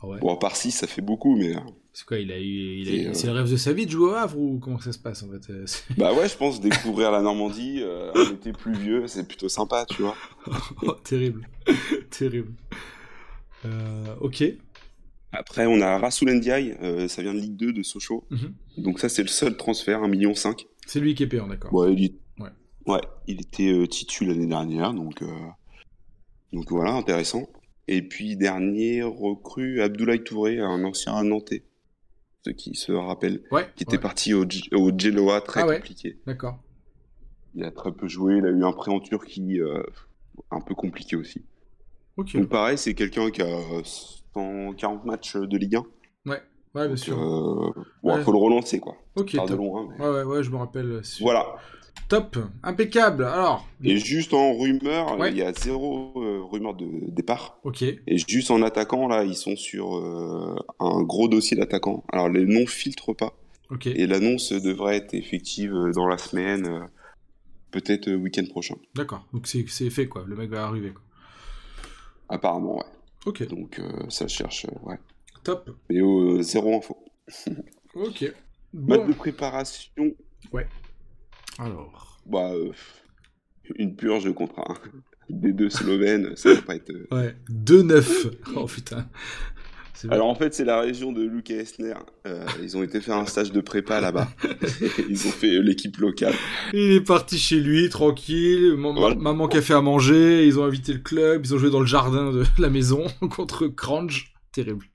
Ah 0.01 0.07
ouais. 0.07 0.19
bon, 0.19 0.35
par 0.37 0.55
6 0.55 0.71
ça 0.71 0.87
fait 0.87 1.01
beaucoup, 1.01 1.35
mais 1.37 1.55
euh, 1.55 1.59
C'est 1.93 2.05
quoi, 2.05 2.17
il 2.17 2.31
a 2.31 2.39
eu, 2.39 2.83
euh, 3.07 3.13
c'est 3.13 3.27
le 3.27 3.33
rêve 3.33 3.49
de 3.51 3.55
sa 3.57 3.73
vie 3.73 3.85
de 3.85 3.91
jouer 3.91 4.09
au 4.11 4.13
Havre 4.15 4.37
ou 4.39 4.57
comment 4.59 4.79
ça 4.79 4.91
se 4.91 4.97
passe 4.99 5.21
en 5.23 5.27
fait 5.29 5.51
bah 5.97 6.13
ouais, 6.13 6.27
je 6.27 6.35
pense 6.35 6.59
découvrir 6.59 7.11
la 7.11 7.21
Normandie, 7.21 7.81
euh, 7.81 8.11
un 8.15 8.33
été 8.33 8.51
pluvieux, 8.51 9.07
c'est 9.07 9.27
plutôt 9.27 9.49
sympa, 9.49 9.85
tu 9.87 10.01
vois. 10.01 10.15
Oh, 10.83 10.93
terrible, 11.03 11.47
terrible. 12.09 12.53
Ok. 14.21 14.43
Après, 15.33 15.65
on 15.65 15.81
a 15.81 15.97
Rasoul 15.99 16.31
Ndiaye, 16.31 16.75
ça 17.09 17.21
vient 17.21 17.33
de 17.33 17.39
Ligue 17.39 17.57
2 17.57 17.73
de 17.73 17.83
Sochaux. 17.83 18.23
Mhm. 18.29 18.53
Donc 18.77 18.99
ça, 18.99 19.09
c'est 19.09 19.21
le 19.23 19.27
seul 19.27 19.57
transfert, 19.57 20.01
1,5 20.01 20.07
million. 20.09 20.33
C'est 20.85 20.99
lui 21.01 21.13
qui 21.15 21.23
est 21.23 21.27
payant, 21.27 21.47
d'accord. 21.47 21.73
Ouais, 21.73 21.93
il, 21.93 22.05
est- 22.05 22.15
Ouais. 22.87 23.01
il 23.27 23.41
était 23.41 23.71
euh, 23.71 23.85
titu 23.87 24.25
l'année 24.25 24.45
dernière, 24.47 24.93
donc, 24.93 25.21
euh, 25.21 25.27
donc 26.53 26.69
voilà, 26.71 26.93
intéressant. 26.93 27.47
Et 27.87 28.01
puis, 28.01 28.35
dernier 28.37 29.03
recrue, 29.03 29.81
Abdoulaye 29.81 30.23
Touré, 30.23 30.59
un 30.59 30.83
ancien 30.83 31.23
Nantais, 31.23 31.63
ceux 32.45 32.51
qui 32.53 32.75
se 32.75 32.91
rappellent, 32.91 33.43
Ouais. 33.51 33.67
qui 33.75 33.83
était 33.83 33.93
ouais, 33.97 34.01
parti 34.01 34.33
au, 34.33 34.47
G- 34.49 34.69
au 34.73 34.91
Genoa, 34.97 35.41
très 35.41 35.61
Ah 35.61 35.67
ouais. 35.67 35.77
compliqué. 35.77 36.17
D'accord. 36.25 36.59
Il 37.55 37.63
a 37.63 37.71
très 37.71 37.91
peu 37.91 38.07
joué, 38.07 38.37
il 38.37 38.45
a 38.45 38.49
eu 38.49 38.63
un 38.63 38.71
prêt 38.73 38.91
en 38.91 38.99
Turquie, 38.99 39.59
euh, 39.59 39.81
un 40.51 40.61
peu 40.61 40.75
compliqué 40.75 41.15
aussi. 41.15 41.43
Ok. 42.17 42.35
Donc 42.35 42.49
pareil, 42.49 42.77
c'est 42.77 42.93
quelqu'un 42.93 43.31
qui 43.31 43.41
a 43.41 43.57
140 43.83 45.05
matchs 45.05 45.35
de 45.37 45.57
Ligue 45.57 45.75
1. 45.77 45.85
Ouais. 46.25 46.41
Ouais, 46.75 46.87
bien 46.87 46.95
sûr. 46.97 47.17
euh, 47.17 47.71
bon, 48.03 48.15
Ouais. 48.15 48.21
faut 48.23 48.31
le 48.31 48.37
relancer, 48.37 48.79
quoi. 48.79 48.95
ok. 49.15 49.33
De 49.47 49.55
loin, 49.55 49.87
mais- 49.89 50.03
Ouais, 50.05 50.11
ouais, 50.11 50.23
ouais, 50.23 50.43
je 50.43 50.51
me 50.51 50.57
rappelle. 50.57 51.01
Voilà. 51.21 51.55
Top. 52.09 52.37
Impeccable. 52.63 53.25
Alors. 53.25 53.67
Et 53.83 53.97
juste 53.97 54.33
en 54.33 54.57
rumeur, 54.57 55.17
Ouais. 55.19 55.31
il 55.31 55.37
y 55.37 55.41
a 55.41 55.51
zéro 55.53 56.13
euh, 56.15 56.41
rumeur 56.43 56.73
de 56.73 56.87
départ. 57.11 57.59
Ok. 57.63 57.81
Et 57.83 58.17
juste 58.27 58.49
en 58.51 58.61
attaquant, 58.61 59.07
là, 59.07 59.23
ils 59.23 59.35
sont 59.35 59.55
sur 59.57 59.97
euh, 59.97 60.55
un 60.79 61.01
gros 61.03 61.27
dossier 61.27 61.57
d'attaquants. 61.57 62.03
Alors, 62.11 62.29
les 62.29 62.45
noms 62.45 62.65
filtrent 62.65 63.15
pas. 63.15 63.33
Ok. 63.69 63.87
Et 63.87 64.07
l'annonce 64.07 64.53
devrait 64.53 64.95
être 64.97 65.13
effective 65.13 65.73
euh, 65.73 65.91
dans 65.91 66.07
la 66.07 66.17
semaine, 66.17 66.65
euh, 66.67 66.79
peut-être 67.71 68.07
euh, 68.07 68.15
week-end 68.15 68.45
prochain. 68.49 68.75
D'accord. 68.95 69.25
Donc 69.33 69.45
c'est 69.47 69.65
fait 69.89 70.07
quoi. 70.07 70.23
Le 70.25 70.35
mec 70.37 70.49
va 70.49 70.63
arriver 70.65 70.91
quoi. 70.91 71.01
Apparemment, 72.29 72.77
ouais. 72.77 72.83
Ok. 73.25 73.45
Donc, 73.49 73.79
euh, 73.79 74.05
ça 74.09 74.27
cherche, 74.29 74.65
euh, 74.65 74.89
ouais. 74.89 74.97
Top. 75.43 75.69
Mais 75.89 75.99
euh, 76.01 76.41
zéro 76.41 76.77
info. 76.77 76.97
Ok. 77.95 78.33
Bon. 78.73 79.05
de 79.07 79.13
préparation, 79.13 79.91
Alors. 81.59 82.19
bah, 82.25 82.51
euh, 82.53 82.71
une 83.75 83.95
purge 83.95 84.33
contre 84.33 84.59
un 84.59 84.73
des 85.29 85.51
deux 85.53 85.69
Slovènes, 85.69 86.31
ça 86.35 86.53
va 86.53 86.61
pas 86.61 86.75
être... 86.75 86.89
euh, 86.91 87.07
Ouais. 87.11 87.35
2-9. 87.49 88.31
Oh 88.55 88.65
putain. 88.65 89.09
Alors 90.11 90.27
en 90.27 90.35
fait, 90.35 90.53
c'est 90.53 90.63
la 90.63 90.79
région 90.79 91.11
de 91.11 91.23
Luc 91.23 91.49
et 91.49 91.55
Esner. 91.55 91.95
Euh, 92.27 92.45
ils 92.61 92.77
ont 92.77 92.83
été 92.83 93.01
faire 93.01 93.15
un 93.17 93.25
stage 93.25 93.51
de 93.51 93.59
prépa 93.61 93.99
là-bas. 93.99 94.27
ils 95.09 95.25
ont 95.27 95.31
fait 95.31 95.59
l'équipe 95.59 95.97
locale. 95.97 96.35
Il 96.71 96.91
est 96.91 97.01
parti 97.01 97.39
chez 97.39 97.59
lui, 97.59 97.89
tranquille. 97.89 98.75
Voilà. 98.77 99.15
Maman 99.15 99.47
qui 99.47 99.57
a 99.57 99.61
fait 99.63 99.73
à 99.73 99.81
manger. 99.81 100.45
Ils 100.45 100.59
ont 100.59 100.65
invité 100.65 100.93
le 100.93 100.99
club. 100.99 101.43
Ils 101.45 101.55
ont 101.55 101.57
joué 101.57 101.71
dans 101.71 101.79
le 101.79 101.87
jardin 101.87 102.31
de 102.31 102.43
la 102.59 102.69
maison 102.69 103.07
contre 103.31 103.65
Crange. 103.67 104.35
Terrible. 104.51 104.85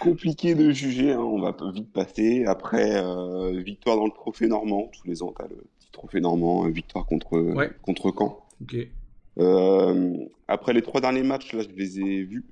Compliqué 0.00 0.54
de 0.54 0.70
juger, 0.70 1.12
hein, 1.12 1.20
on 1.20 1.40
va 1.40 1.54
vite 1.72 1.92
passer. 1.92 2.44
Après, 2.46 2.96
euh, 2.96 3.60
victoire 3.60 3.96
dans 3.96 4.06
le 4.06 4.12
trophée 4.12 4.46
normand. 4.48 4.90
Tous 4.92 5.06
les 5.06 5.22
ans, 5.22 5.32
t'as 5.36 5.46
le 5.48 5.56
petit 5.78 5.90
trophée 5.92 6.20
normand, 6.20 6.66
euh, 6.66 6.70
victoire 6.70 7.04
contre, 7.06 7.38
Ouais. 7.38 7.70
contre 7.82 8.12
Caen. 8.16 8.38
Euh, 9.38 10.16
après 10.48 10.72
les 10.72 10.82
trois 10.82 11.00
derniers 11.00 11.22
matchs, 11.22 11.52
là, 11.52 11.62
je 11.62 11.68
les 11.76 12.00
ai 12.00 12.22
vus. 12.24 12.44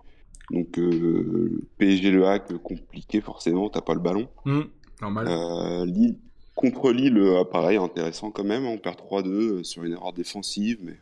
Donc, 0.51 0.79
euh, 0.79 1.67
PSG 1.79 2.11
Le 2.11 2.27
Hack, 2.27 2.53
compliqué 2.63 3.21
forcément, 3.21 3.69
t'as 3.69 3.81
pas 3.83 3.95
le 3.95 4.01
ballon. 4.01 4.29
Hmm, 4.45 4.63
Normal. 5.03 5.87
Lille, 5.89 6.17
contre 6.55 6.91
Lille, 6.93 7.23
pareil, 7.51 7.77
intéressant 7.77 8.31
quand 8.31 8.45
même. 8.45 8.67
On 8.67 8.79
perd 8.79 8.97
3-2 8.97 9.29
euh, 9.31 9.63
sur 9.65 9.85
une 9.85 9.93
erreur 9.93 10.13
défensive, 10.13 10.79
mais 10.83 10.95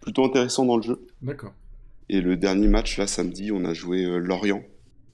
plutôt 0.00 0.24
intéressant 0.24 0.64
dans 0.64 0.76
le 0.76 0.82
jeu. 0.82 1.06
D'accord. 1.22 1.52
Et 2.08 2.20
le 2.20 2.36
dernier 2.36 2.68
match, 2.68 2.96
là, 2.98 3.06
samedi, 3.06 3.50
on 3.52 3.64
a 3.64 3.74
joué 3.74 4.04
Lorient. 4.18 4.62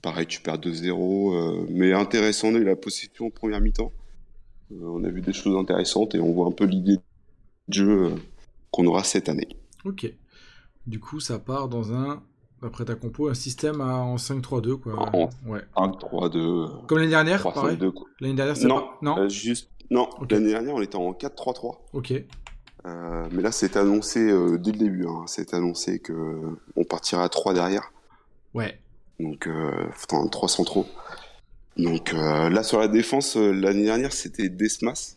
Pareil, 0.04 0.26
tu 0.26 0.42
perds 0.42 0.58
2-0, 0.58 1.34
euh, 1.34 1.66
mais 1.70 1.94
intéressant, 1.94 2.48
on 2.48 2.54
a 2.56 2.58
eu 2.58 2.64
la 2.64 2.76
possession 2.76 3.26
en 3.28 3.30
première 3.30 3.62
mi-temps. 3.62 3.90
Euh, 4.70 4.76
on 4.82 5.02
a 5.02 5.08
vu 5.08 5.22
des 5.22 5.32
choses 5.32 5.56
intéressantes 5.56 6.14
et 6.14 6.20
on 6.20 6.30
voit 6.30 6.46
un 6.46 6.50
peu 6.52 6.66
l'idée 6.66 6.96
de 7.68 7.72
jeu 7.74 7.88
euh, 8.04 8.10
qu'on 8.70 8.84
aura 8.86 9.02
cette 9.02 9.30
année. 9.30 9.48
Ok. 9.86 10.12
Du 10.86 11.00
coup, 11.00 11.20
ça 11.20 11.38
part 11.38 11.68
dans 11.70 11.94
un, 11.94 12.22
d'après 12.60 12.84
ta 12.84 12.96
compo, 12.96 13.28
un 13.30 13.34
système 13.34 13.80
à- 13.80 13.96
en 13.96 14.16
5-3-2, 14.18 14.76
quoi. 14.76 14.92
En- 15.16 15.30
Ouais. 15.48 15.62
1-3-2, 15.74 16.38
euh, 16.38 16.68
Comme 16.86 16.98
l'année 16.98 17.08
dernière, 17.10 17.42
pareil 17.42 17.78
3-5-2. 17.78 17.90
quoi. 17.92 18.06
L'année 18.20 18.34
dernière, 18.34 18.56
c'est 18.58 18.66
Non, 18.66 18.80
pas... 18.80 18.98
Non 19.00 19.18
euh, 19.20 19.28
juste, 19.30 19.70
non. 19.90 20.10
Ok. 20.20 20.32
L'année 20.32 20.50
dernière, 20.50 20.74
on 20.74 20.82
était 20.82 20.96
en 20.96 21.12
4-3-3. 21.14 21.78
Ok. 21.94 22.12
Euh, 22.86 23.26
mais 23.32 23.40
là, 23.40 23.50
c'est 23.52 23.78
annoncé 23.78 24.20
euh, 24.20 24.58
dès 24.58 24.72
le 24.72 24.78
début. 24.78 25.06
Hein, 25.06 25.22
c'est 25.26 25.54
annoncé 25.54 25.98
que 26.00 26.12
euh, 26.12 26.58
on 26.76 26.84
partira 26.84 27.24
à 27.24 27.30
3 27.30 27.54
derrière. 27.54 27.90
Ouais. 28.52 28.78
Donc, 29.20 29.46
euh, 29.46 29.70
enfin, 29.88 30.26
3 30.28 30.48
centraux. 30.48 30.86
Donc 31.76 32.12
euh, 32.14 32.48
là, 32.50 32.62
sur 32.62 32.78
la 32.78 32.88
défense, 32.88 33.36
euh, 33.36 33.52
l'année 33.52 33.84
dernière, 33.84 34.12
c'était 34.12 34.48
Desmas, 34.48 35.16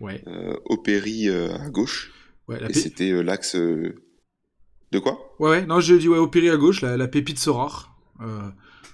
Ouais. 0.00 0.22
Opéry 0.66 1.28
à 1.28 1.68
gauche. 1.68 2.12
Ouais, 2.48 2.58
la 2.58 2.66
Et 2.70 2.72
P- 2.72 2.80
c'était 2.80 3.22
l'axe 3.22 3.54
De 3.54 4.98
quoi? 4.98 5.34
Ouais, 5.38 5.50
ouais, 5.50 5.66
non, 5.66 5.80
je 5.80 5.94
dis 5.94 6.08
ouais, 6.08 6.18
Opéry 6.18 6.50
à 6.50 6.56
gauche, 6.56 6.80
la, 6.80 6.96
la 6.96 7.06
pépite 7.08 7.38
Sorar. 7.38 7.94
Euh, 8.20 8.48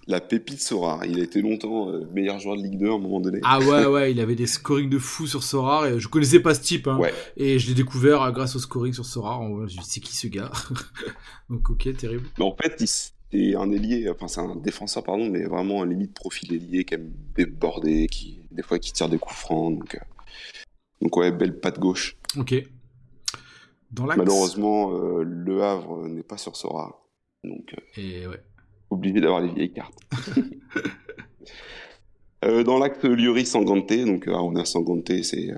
La 0.09 0.21
pépite 0.21 0.61
Sorar. 0.61 1.05
Il 1.07 1.19
a 1.21 1.23
été 1.23 1.41
longtemps 1.43 1.89
euh, 1.91 2.05
meilleur 2.13 2.39
joueur 2.39 2.57
de 2.57 2.63
Ligue 2.63 2.79
2 2.79 2.91
à 2.91 2.95
un 2.95 2.99
moment 2.99 3.21
donné. 3.21 3.41
Ah 3.45 3.61
ouais, 3.61 3.87
ouais, 3.93 4.13
il 4.13 4.21
avait 4.21 4.35
des 4.35 4.47
scorings 4.47 4.91
de 4.91 4.99
fou 4.99 5.27
sur 5.27 5.43
Sorar. 5.43 5.87
Et 5.87 5.99
je 6.01 6.09
connaissais 6.09 6.41
pas 6.41 6.55
ce 6.55 6.61
type, 6.61 6.87
hein, 6.89 6.99
Ouais. 6.99 7.15
et 7.37 7.59
je 7.59 7.69
l'ai 7.69 7.75
découvert 7.75 8.31
grâce 8.33 8.57
au 8.57 8.59
scoring 8.59 8.93
sur 8.93 9.05
Sorar. 9.07 9.41
Je 9.43 9.55
me 9.63 9.69
suis 9.69 9.79
dit, 9.79 9.87
c'est 9.89 10.01
qui 10.01 10.17
ce 10.17 10.27
gars? 10.27 10.51
Donc 11.51 11.71
ok, 11.71 11.97
terrible. 11.97 12.27
Mais 12.39 12.45
en 12.45 12.55
fait, 12.57 12.77
il- 12.81 12.89
un 13.57 13.71
ailier, 13.71 14.09
enfin 14.11 14.29
c'est 14.29 14.41
un 14.41 14.57
défenseur, 14.57 15.03
pardon, 15.03 15.29
mais 15.29 15.45
vraiment 15.45 15.83
un 15.83 15.87
limite 15.87 16.15
profil 16.15 16.53
ailier 16.53 16.85
qui 16.85 16.95
aime 16.95 17.13
déborder, 17.35 18.07
qui 18.07 18.41
des 18.51 18.63
fois 18.63 18.79
qui 18.79 18.93
tire 18.93 19.09
des 19.09 19.19
coups 19.19 19.37
francs. 19.37 19.79
Donc, 19.79 19.95
euh, 19.95 19.99
donc 21.01 21.17
ouais, 21.17 21.31
belle 21.31 21.59
patte 21.59 21.79
gauche. 21.79 22.17
Ok. 22.37 22.55
Dans. 23.91 24.05
Malheureusement, 24.05 24.93
euh, 24.93 25.23
Le 25.23 25.63
Havre 25.63 26.09
n'est 26.09 26.23
pas 26.23 26.37
sur 26.37 26.57
Sora. 26.57 27.01
Donc 27.45 27.75
euh, 27.75 28.01
Et 28.01 28.27
ouais. 28.27 28.43
obligé 28.91 29.21
d'avoir 29.21 29.41
les 29.41 29.53
vieilles 29.53 29.73
cartes. 29.73 29.99
Euh, 32.45 32.63
dans 32.63 32.79
l'acte 32.79 33.03
Liori 33.05 33.47
Sangante, 33.47 33.91
donc 34.05 34.29
Aruna 34.29 34.67
Sangante, 34.67 35.11
c'est 35.23 35.49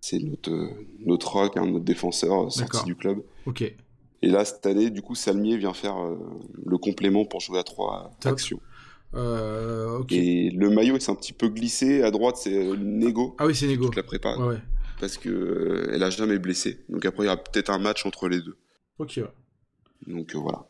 c'est 0.00 0.20
notre, 0.20 0.70
notre 1.00 1.32
rock, 1.32 1.56
hein, 1.56 1.66
notre 1.66 1.84
défenseur 1.84 2.50
sorti 2.52 2.84
du 2.84 2.94
club. 2.94 3.22
Ok. 3.46 3.64
Et 4.22 4.28
là, 4.28 4.44
cette 4.44 4.66
année, 4.66 4.90
du 4.90 5.00
coup, 5.02 5.14
Salmier 5.14 5.56
vient 5.56 5.72
faire 5.72 5.96
euh, 5.98 6.16
le 6.66 6.76
complément 6.78 7.24
pour 7.24 7.40
jouer 7.40 7.58
à 7.58 7.62
trois 7.62 8.10
Top. 8.20 8.32
actions. 8.32 8.60
Euh. 9.14 10.02
Et 10.10 10.50
le 10.50 10.70
maillot 10.70 10.94
il 10.96 11.00
s'est 11.02 11.10
un 11.10 11.14
petit 11.16 11.32
peu 11.32 11.48
glissé. 11.48 12.02
À 12.02 12.10
droite, 12.10 12.36
c'est 12.36 12.54
euh, 12.54 12.76
Nego, 12.76 13.34
Ah 13.38 13.46
oui, 13.46 13.54
c'est 13.54 13.66
Nego. 13.66 13.86
toute 13.86 13.96
la 13.96 14.02
prépa, 14.02 14.36
Ouais, 14.36 14.46
ouais. 14.48 14.62
parce 15.00 15.16
que 15.18 15.28
euh, 15.30 15.90
elle 15.92 16.02
a 16.02 16.10
jamais 16.10 16.38
blessé. 16.38 16.84
Donc 16.88 17.04
après, 17.06 17.24
il 17.24 17.26
y 17.26 17.28
aura 17.28 17.38
peut-être 17.42 17.70
un 17.70 17.78
match 17.78 18.04
entre 18.06 18.28
les 18.28 18.40
deux. 18.40 18.56
Ok, 18.98 19.14
ouais. 19.16 19.32
Donc 20.06 20.34
euh, 20.34 20.38
voilà. 20.38 20.66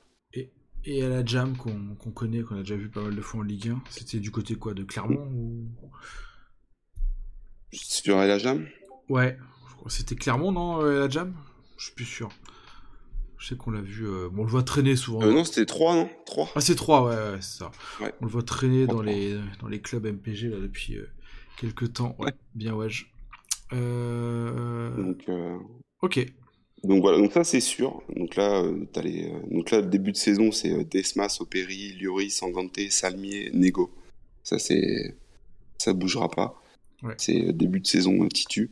Et 0.86 1.02
à 1.04 1.10
la 1.10 1.22
Jam 1.22 1.54
qu'on 1.58 2.10
connaît, 2.12 2.40
qu'on 2.40 2.54
a 2.56 2.60
déjà 2.60 2.74
vu 2.76 2.88
pas 2.88 3.02
mal 3.02 3.14
de 3.14 3.20
fois 3.20 3.40
en 3.40 3.42
Ligue 3.42 3.68
1, 3.68 3.82
c'était 3.90 4.18
du 4.18 4.30
côté 4.30 4.54
quoi 4.54 4.72
De 4.72 4.82
Clermont 4.82 5.28
ou... 5.34 5.66
Sur 7.72 8.18
El 8.22 8.30
Ajam 8.30 8.66
Ouais, 9.10 9.36
c'était 9.88 10.14
Clermont, 10.14 10.52
non, 10.52 10.80
la 10.80 11.06
Jam? 11.10 11.34
Je 11.76 11.84
suis 11.84 11.94
plus 11.94 12.06
sûr. 12.06 12.30
Je 13.40 13.48
sais 13.48 13.56
qu'on 13.56 13.70
l'a 13.70 13.80
vu, 13.80 14.06
euh, 14.06 14.28
bon, 14.30 14.42
on 14.42 14.44
le 14.44 14.50
voit 14.50 14.62
traîner 14.62 14.94
souvent. 14.96 15.22
euh, 15.22 15.32
Non, 15.32 15.44
c'était 15.44 15.64
3, 15.64 15.94
non? 15.96 16.10
3 16.26 16.50
Ah, 16.54 16.60
c'est 16.60 16.74
3, 16.74 17.04
ouais, 17.08 17.14
ouais, 17.16 17.38
c'est 17.40 17.58
ça. 17.58 17.70
Ouais. 18.00 18.12
On 18.20 18.26
le 18.26 18.30
voit 18.30 18.42
traîner 18.42 18.86
dans 18.86 19.00
les, 19.02 19.38
dans 19.60 19.68
les 19.68 19.80
clubs 19.80 20.04
MPG 20.06 20.48
là, 20.50 20.58
depuis 20.60 20.96
euh, 20.98 21.08
quelques 21.58 21.94
temps. 21.94 22.14
Ouais, 22.18 22.32
bien, 22.54 22.74
ouais. 22.74 22.90
je- 22.90 23.06
Euh... 23.72 24.90
Donc, 24.96 25.24
Ok, 26.02 26.26
donc 26.82 27.02
voilà, 27.02 27.18
donc 27.18 27.32
ça 27.32 27.44
c'est 27.44 27.60
sûr. 27.60 28.02
Donc 28.16 28.36
là, 28.36 28.62
t'as 28.92 29.02
les, 29.02 29.30
donc 29.50 29.70
là, 29.70 29.80
le 29.80 29.86
début 29.86 30.12
de 30.12 30.16
saison, 30.16 30.50
c'est 30.50 30.84
Desmas, 30.84 31.36
Operi, 31.40 31.92
Liori, 32.00 32.30
Sangante, 32.30 32.78
Salmier, 32.90 33.50
Nego. 33.52 33.94
Ça 34.42 34.58
c'est, 34.58 35.16
ça 35.78 35.92
bougera 35.92 36.30
pas. 36.30 36.60
C'est 37.18 37.52
début 37.52 37.80
de 37.80 37.86
saison 37.86 38.26
Titu. 38.28 38.70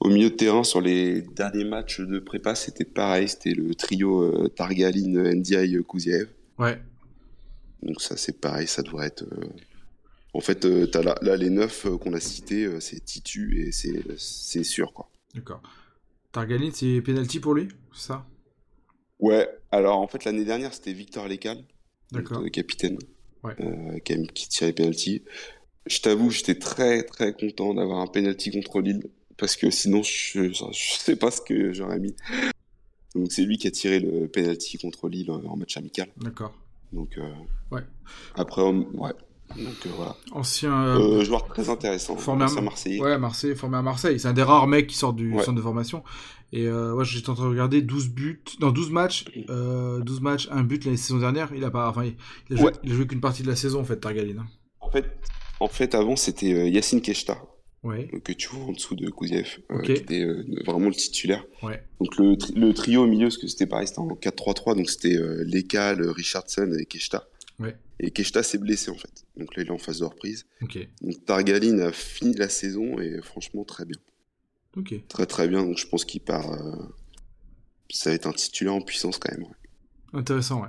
Au 0.00 0.08
milieu 0.08 0.30
de 0.30 0.34
terrain, 0.34 0.64
sur 0.64 0.80
les 0.80 1.20
derniers 1.22 1.64
matchs 1.64 2.00
de 2.00 2.18
prépa, 2.18 2.54
c'était 2.54 2.84
pareil. 2.84 3.28
C'était 3.28 3.52
le 3.52 3.74
trio 3.74 4.22
euh, 4.22 4.48
Targaline, 4.48 5.34
Ndiaye, 5.34 5.82
Kouziev. 5.84 6.28
ouais, 6.58 6.80
Donc 7.82 8.00
ça 8.00 8.16
c'est 8.16 8.40
pareil, 8.40 8.66
ça 8.66 8.82
devrait 8.82 9.08
être. 9.08 9.24
euh, 9.24 9.44
En 10.32 10.40
fait, 10.40 10.64
euh, 10.64 10.86
t'as 10.86 11.02
là, 11.02 11.16
là, 11.22 11.36
les 11.36 11.50
neuf 11.50 11.86
qu'on 12.00 12.14
a 12.14 12.20
cités, 12.20 12.80
c'est 12.80 13.04
Titu 13.04 13.62
et 13.66 13.72
c'est 13.72 14.64
sûr 14.64 14.92
quoi. 14.94 15.10
d'accord. 15.34 15.62
Targaline, 16.32 16.72
c'est 16.72 17.00
penalty 17.02 17.40
pour 17.40 17.54
lui 17.54 17.68
C'est 17.92 18.08
ça? 18.08 18.26
Ouais, 19.18 19.48
alors 19.70 19.98
en 19.98 20.06
fait 20.08 20.24
l'année 20.24 20.44
dernière 20.46 20.72
c'était 20.72 20.92
Victor 20.94 21.28
Lécal, 21.28 21.58
notre 22.12 22.48
capitaine, 22.48 22.98
Ouais. 23.42 23.54
euh, 23.60 23.98
qui 24.34 24.48
tirait 24.48 24.68
les 24.68 24.72
penalty. 24.74 25.24
Je 25.86 26.00
t'avoue, 26.00 26.30
j'étais 26.30 26.54
très 26.58 27.02
très 27.02 27.32
content 27.34 27.74
d'avoir 27.74 27.98
un 28.00 28.06
penalty 28.06 28.50
contre 28.50 28.80
Lille 28.80 29.02
parce 29.40 29.56
que 29.56 29.70
sinon 29.70 30.02
je, 30.04 30.52
je, 30.52 30.64
je 30.72 30.94
sais 30.98 31.16
pas 31.16 31.30
ce 31.32 31.40
que 31.40 31.72
j'aurais 31.72 31.98
mis. 31.98 32.14
Donc 33.16 33.32
c'est 33.32 33.42
lui 33.42 33.58
qui 33.58 33.66
a 33.66 33.70
tiré 33.72 33.98
le 33.98 34.28
penalty 34.28 34.78
contre 34.78 35.08
Lille 35.08 35.30
en, 35.32 35.56
match 35.56 35.76
amical. 35.76 36.08
D'accord. 36.18 36.52
Donc 36.92 37.18
euh, 37.18 37.28
Ouais. 37.72 37.82
après 38.36 38.62
on- 38.62 38.86
ouais. 38.94 39.12
Donc 39.56 39.74
euh, 39.86 39.90
voilà. 39.96 40.14
Ancien. 40.30 40.72
euh, 40.96 41.24
joueur 41.24 41.48
très 41.48 41.68
intéressant. 41.70 42.16
formé 42.16 42.44
à- 42.44 42.60
Marseille. 42.60 43.00
Ouais, 43.00 43.18
Marseille, 43.18 43.56
formé 43.56 43.78
à 43.78 43.82
Marseille. 43.82 44.20
C'est 44.20 44.28
un 44.28 44.32
des 44.32 44.44
rares 44.44 44.68
mecs 44.68 44.86
qui 44.86 44.96
sort 44.96 45.12
du 45.12 45.32
Ouais. 45.32 45.42
centre 45.42 45.56
de 45.56 45.62
formation. 45.62 46.04
Et 46.52 46.68
ouais, 46.70 47.04
j'étais 47.04 47.30
en 47.30 47.34
train 47.34 47.44
de 47.44 47.50
regarder 47.50 47.80
12 47.80 48.08
buts, 48.08 48.42
non 48.60 48.70
12 48.72 48.90
matchs, 48.90 49.24
euh, 49.50 50.00
12 50.00 50.20
matchs, 50.20 50.48
un 50.50 50.62
but 50.64 50.84
la 50.84 50.96
saison 50.96 51.18
dernière. 51.18 51.50
Il 51.54 51.62
a 51.64 51.70
pas, 51.70 51.88
enfin, 51.88 52.04
il, 52.04 52.16
a 52.54 52.56
joué, 52.60 52.72
Ouais. 52.96 53.06
qu'une 53.06 53.20
partie 53.20 53.42
de 53.44 53.48
la 53.48 53.54
saison 53.56 53.80
en 53.80 53.84
fait, 53.84 53.96
Targaline. 53.98 54.38
hein. 54.40 54.46
En 54.80 54.90
fait, 54.90 55.04
en 55.60 55.68
fait, 55.68 55.94
avant, 55.94 56.16
c'était 56.16 56.68
Yacine 56.70 57.00
Keshta, 57.02 57.38
Ouais, 57.82 58.10
euh, 58.12 58.20
que 58.20 58.32
tu 58.32 58.48
vois 58.48 58.64
en 58.66 58.72
dessous 58.72 58.94
de 58.94 59.08
Kouziev, 59.08 59.58
euh, 59.70 59.78
Ok. 59.78 59.84
qui 59.84 59.92
était 59.92 60.20
euh, 60.22 60.44
vraiment 60.66 60.88
le 60.88 60.94
titulaire. 60.94 61.44
ouais, 61.62 61.82
Donc 61.98 62.16
le, 62.18 62.36
tri- 62.36 62.52
le 62.54 62.74
trio 62.74 63.04
au 63.04 63.06
milieu, 63.06 63.26
parce 63.28 63.38
que 63.38 63.46
c'était 63.48 63.66
pareil, 63.66 63.86
c'était 63.86 64.00
en 64.00 64.08
4-3-3, 64.08 64.76
donc 64.76 64.90
c'était 64.90 65.16
euh, 65.16 65.42
Lekal, 65.46 66.06
Richardson 66.10 66.70
et 66.78 66.84
Keshta. 66.84 67.26
Ouais. 67.58 67.76
Et 67.98 68.10
Keshta 68.10 68.42
s'est 68.42 68.58
blessé 68.58 68.90
en 68.90 68.96
fait. 68.96 69.24
Donc 69.36 69.56
là, 69.56 69.62
il 69.62 69.68
est 69.68 69.72
en 69.72 69.78
phase 69.78 70.00
de 70.00 70.04
reprise. 70.04 70.44
ok, 70.62 70.78
Donc 71.00 71.24
Targaline 71.24 71.80
a 71.80 71.90
fini 71.92 72.34
la 72.34 72.48
saison 72.50 72.98
et 72.98 73.20
franchement 73.22 73.64
très 73.64 73.86
bien. 73.86 73.98
Très 75.08 75.26
très 75.26 75.48
bien, 75.48 75.62
donc 75.64 75.78
je 75.78 75.86
pense 75.86 76.04
qu'il 76.04 76.20
part... 76.20 76.52
euh, 76.52 76.76
Ça 77.90 78.10
va 78.10 78.16
être 78.16 78.26
un 78.26 78.32
titulaire 78.32 78.74
en 78.74 78.80
puissance 78.82 79.16
quand 79.18 79.32
même. 79.32 79.46
Intéressant, 80.12 80.62
ouais. 80.62 80.68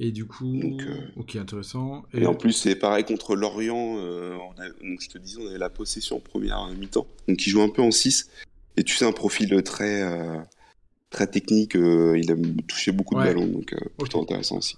Et 0.00 0.10
du 0.10 0.24
coup, 0.26 0.46
Donc, 0.60 0.82
euh, 0.82 0.96
ok, 1.16 1.36
intéressant. 1.36 2.04
Et 2.12 2.26
en 2.26 2.34
plus, 2.34 2.52
c'est 2.52 2.74
pareil 2.74 3.04
contre 3.04 3.36
Lorient. 3.36 3.96
euh, 3.98 4.36
on 4.36 4.60
a- 4.60 4.68
donc, 4.68 5.00
je 5.00 5.08
te 5.08 5.18
disais, 5.18 5.38
on 5.40 5.48
avait 5.48 5.58
la 5.58 5.70
possession 5.70 6.16
en 6.16 6.20
première 6.20 6.66
mi-temps. 6.78 7.06
Donc, 7.28 7.46
il 7.46 7.50
joue 7.50 7.62
un 7.62 7.68
peu 7.68 7.82
en 7.82 7.90
6. 7.90 8.28
Et 8.76 8.82
tu 8.84 8.94
sais, 8.96 9.04
un 9.04 9.12
profil 9.12 9.62
très, 9.62 10.02
euh, 10.02 10.38
très 11.10 11.26
technique. 11.26 11.74
il 11.74 12.30
aime 12.30 12.56
toucher 12.62 12.90
beaucoup 12.90 13.14
Ouais. 13.16 13.22
de 13.28 13.34
ballons. 13.34 13.46
Donc, 13.46 13.74
plutôt 13.98 14.20
intéressant 14.22 14.56
aussi. 14.58 14.76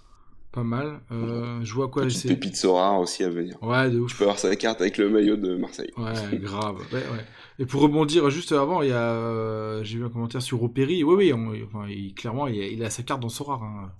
pas 0.52 0.62
mal. 0.62 1.00
Je 1.10 1.72
vois 1.74 1.88
quoi, 1.88 2.04
Petite 2.04 2.28
pépite 2.28 2.54
Sora 2.56 2.98
aussi 3.00 3.24
à 3.24 3.28
venir. 3.28 3.56
Ouais, 3.62 3.86
de 3.90 3.96
Tu 3.96 4.00
ouf. 4.02 4.16
peux 4.18 4.22
avoir 4.24 4.38
sa 4.38 4.54
carte 4.54 4.80
avec 4.80 4.98
le 4.98 5.10
maillot 5.10 5.36
de 5.36 5.56
Marseille. 5.56 5.90
Ouais, 5.96 6.12
grave. 6.38 6.76
Ouais, 6.92 6.98
ouais. 7.00 7.24
Et 7.58 7.66
pour 7.66 7.80
rebondir 7.80 8.30
juste 8.30 8.52
avant, 8.52 8.80
il 8.82 8.90
y 8.90 8.92
a, 8.92 9.82
j'ai 9.82 9.98
vu 9.98 10.04
un 10.04 10.10
commentaire 10.10 10.42
sur 10.42 10.62
Opéry. 10.62 11.02
Oui, 11.02 11.14
oui, 11.16 11.32
on- 11.32 11.52
enfin, 11.64 11.88
il, 11.88 12.14
clairement, 12.14 12.46
il 12.46 12.60
a, 12.60 12.66
il 12.68 12.84
a 12.84 12.90
sa 12.90 13.02
carte 13.02 13.20
dans 13.20 13.28
Sorar. 13.28 13.62
Hein. 13.64 13.90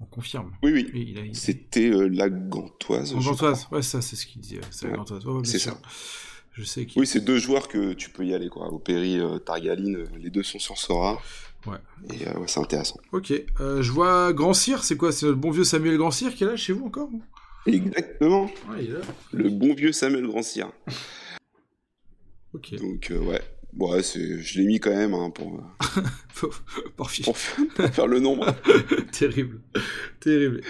On 0.00 0.06
confirme. 0.06 0.52
Oui, 0.62 0.88
oui. 0.94 1.14
A, 1.18 1.34
C'était 1.34 1.90
euh, 1.90 2.08
la 2.08 2.30
Gantoise. 2.30 3.14
En 3.14 3.20
Gantoise, 3.20 3.64
crois. 3.66 3.78
ouais, 3.78 3.82
ça, 3.82 4.00
c'est 4.00 4.16
ce 4.16 4.26
qu'il 4.26 4.40
disait. 4.40 4.60
C'est 4.70 4.88
la 4.88 4.96
Gantoise. 4.96 5.22
C'est 5.44 5.58
ça. 5.58 5.78
Je 6.52 6.64
sais. 6.64 6.86
Oui, 6.96 7.06
c'est 7.06 7.20
deux 7.20 7.38
joueurs 7.38 7.68
que 7.68 7.92
tu 7.92 8.10
peux 8.10 8.24
y 8.24 8.34
aller. 8.34 8.48
Quoi. 8.48 8.72
Opéry, 8.72 9.18
euh, 9.18 9.38
Targaline, 9.38 9.96
euh, 9.96 10.06
les 10.18 10.30
deux 10.30 10.42
sont 10.42 10.58
sur 10.58 10.78
Sora. 10.78 11.20
Ouais. 11.66 11.76
Et 12.14 12.26
euh, 12.26 12.38
ouais, 12.38 12.48
c'est 12.48 12.60
intéressant. 12.60 12.98
Ok. 13.12 13.32
Je 13.58 13.92
vois 13.92 14.32
Grand 14.32 14.54
Cyr, 14.54 14.82
c'est 14.82 14.96
quoi? 14.96 15.12
C'est 15.12 15.26
le 15.26 15.34
bon 15.34 15.50
vieux 15.50 15.64
Samuel 15.64 15.98
Grand 15.98 16.10
Cyr 16.10 16.34
qui 16.34 16.44
est 16.44 16.46
là 16.46 16.56
chez 16.56 16.72
vous 16.72 16.86
encore? 16.86 17.10
Exactement. 17.66 18.44
Ouais, 18.70 18.82
il 18.84 18.90
est 18.90 18.92
là. 18.94 19.00
Le 19.32 19.50
bon 19.50 19.74
vieux 19.74 19.92
Samuel 19.92 20.26
Grandcir. 20.26 20.70
Ok. 22.52 22.74
Donc, 22.80 23.12
ouais. 23.12 23.40
Bon, 23.72 23.92
ouais, 23.92 24.02
c'est- 24.02 24.40
je 24.40 24.58
l'ai 24.58 24.66
mis 24.66 24.80
quand 24.80 24.90
même 24.94 25.14
hein, 25.14 25.30
pour, 25.30 25.62
pour, 26.96 27.10
faire, 27.10 27.24
pour 27.26 27.36
faire 27.88 28.06
le 28.06 28.18
nombre. 28.20 28.46
Terrible. 29.12 29.60
Terrible. 30.20 30.60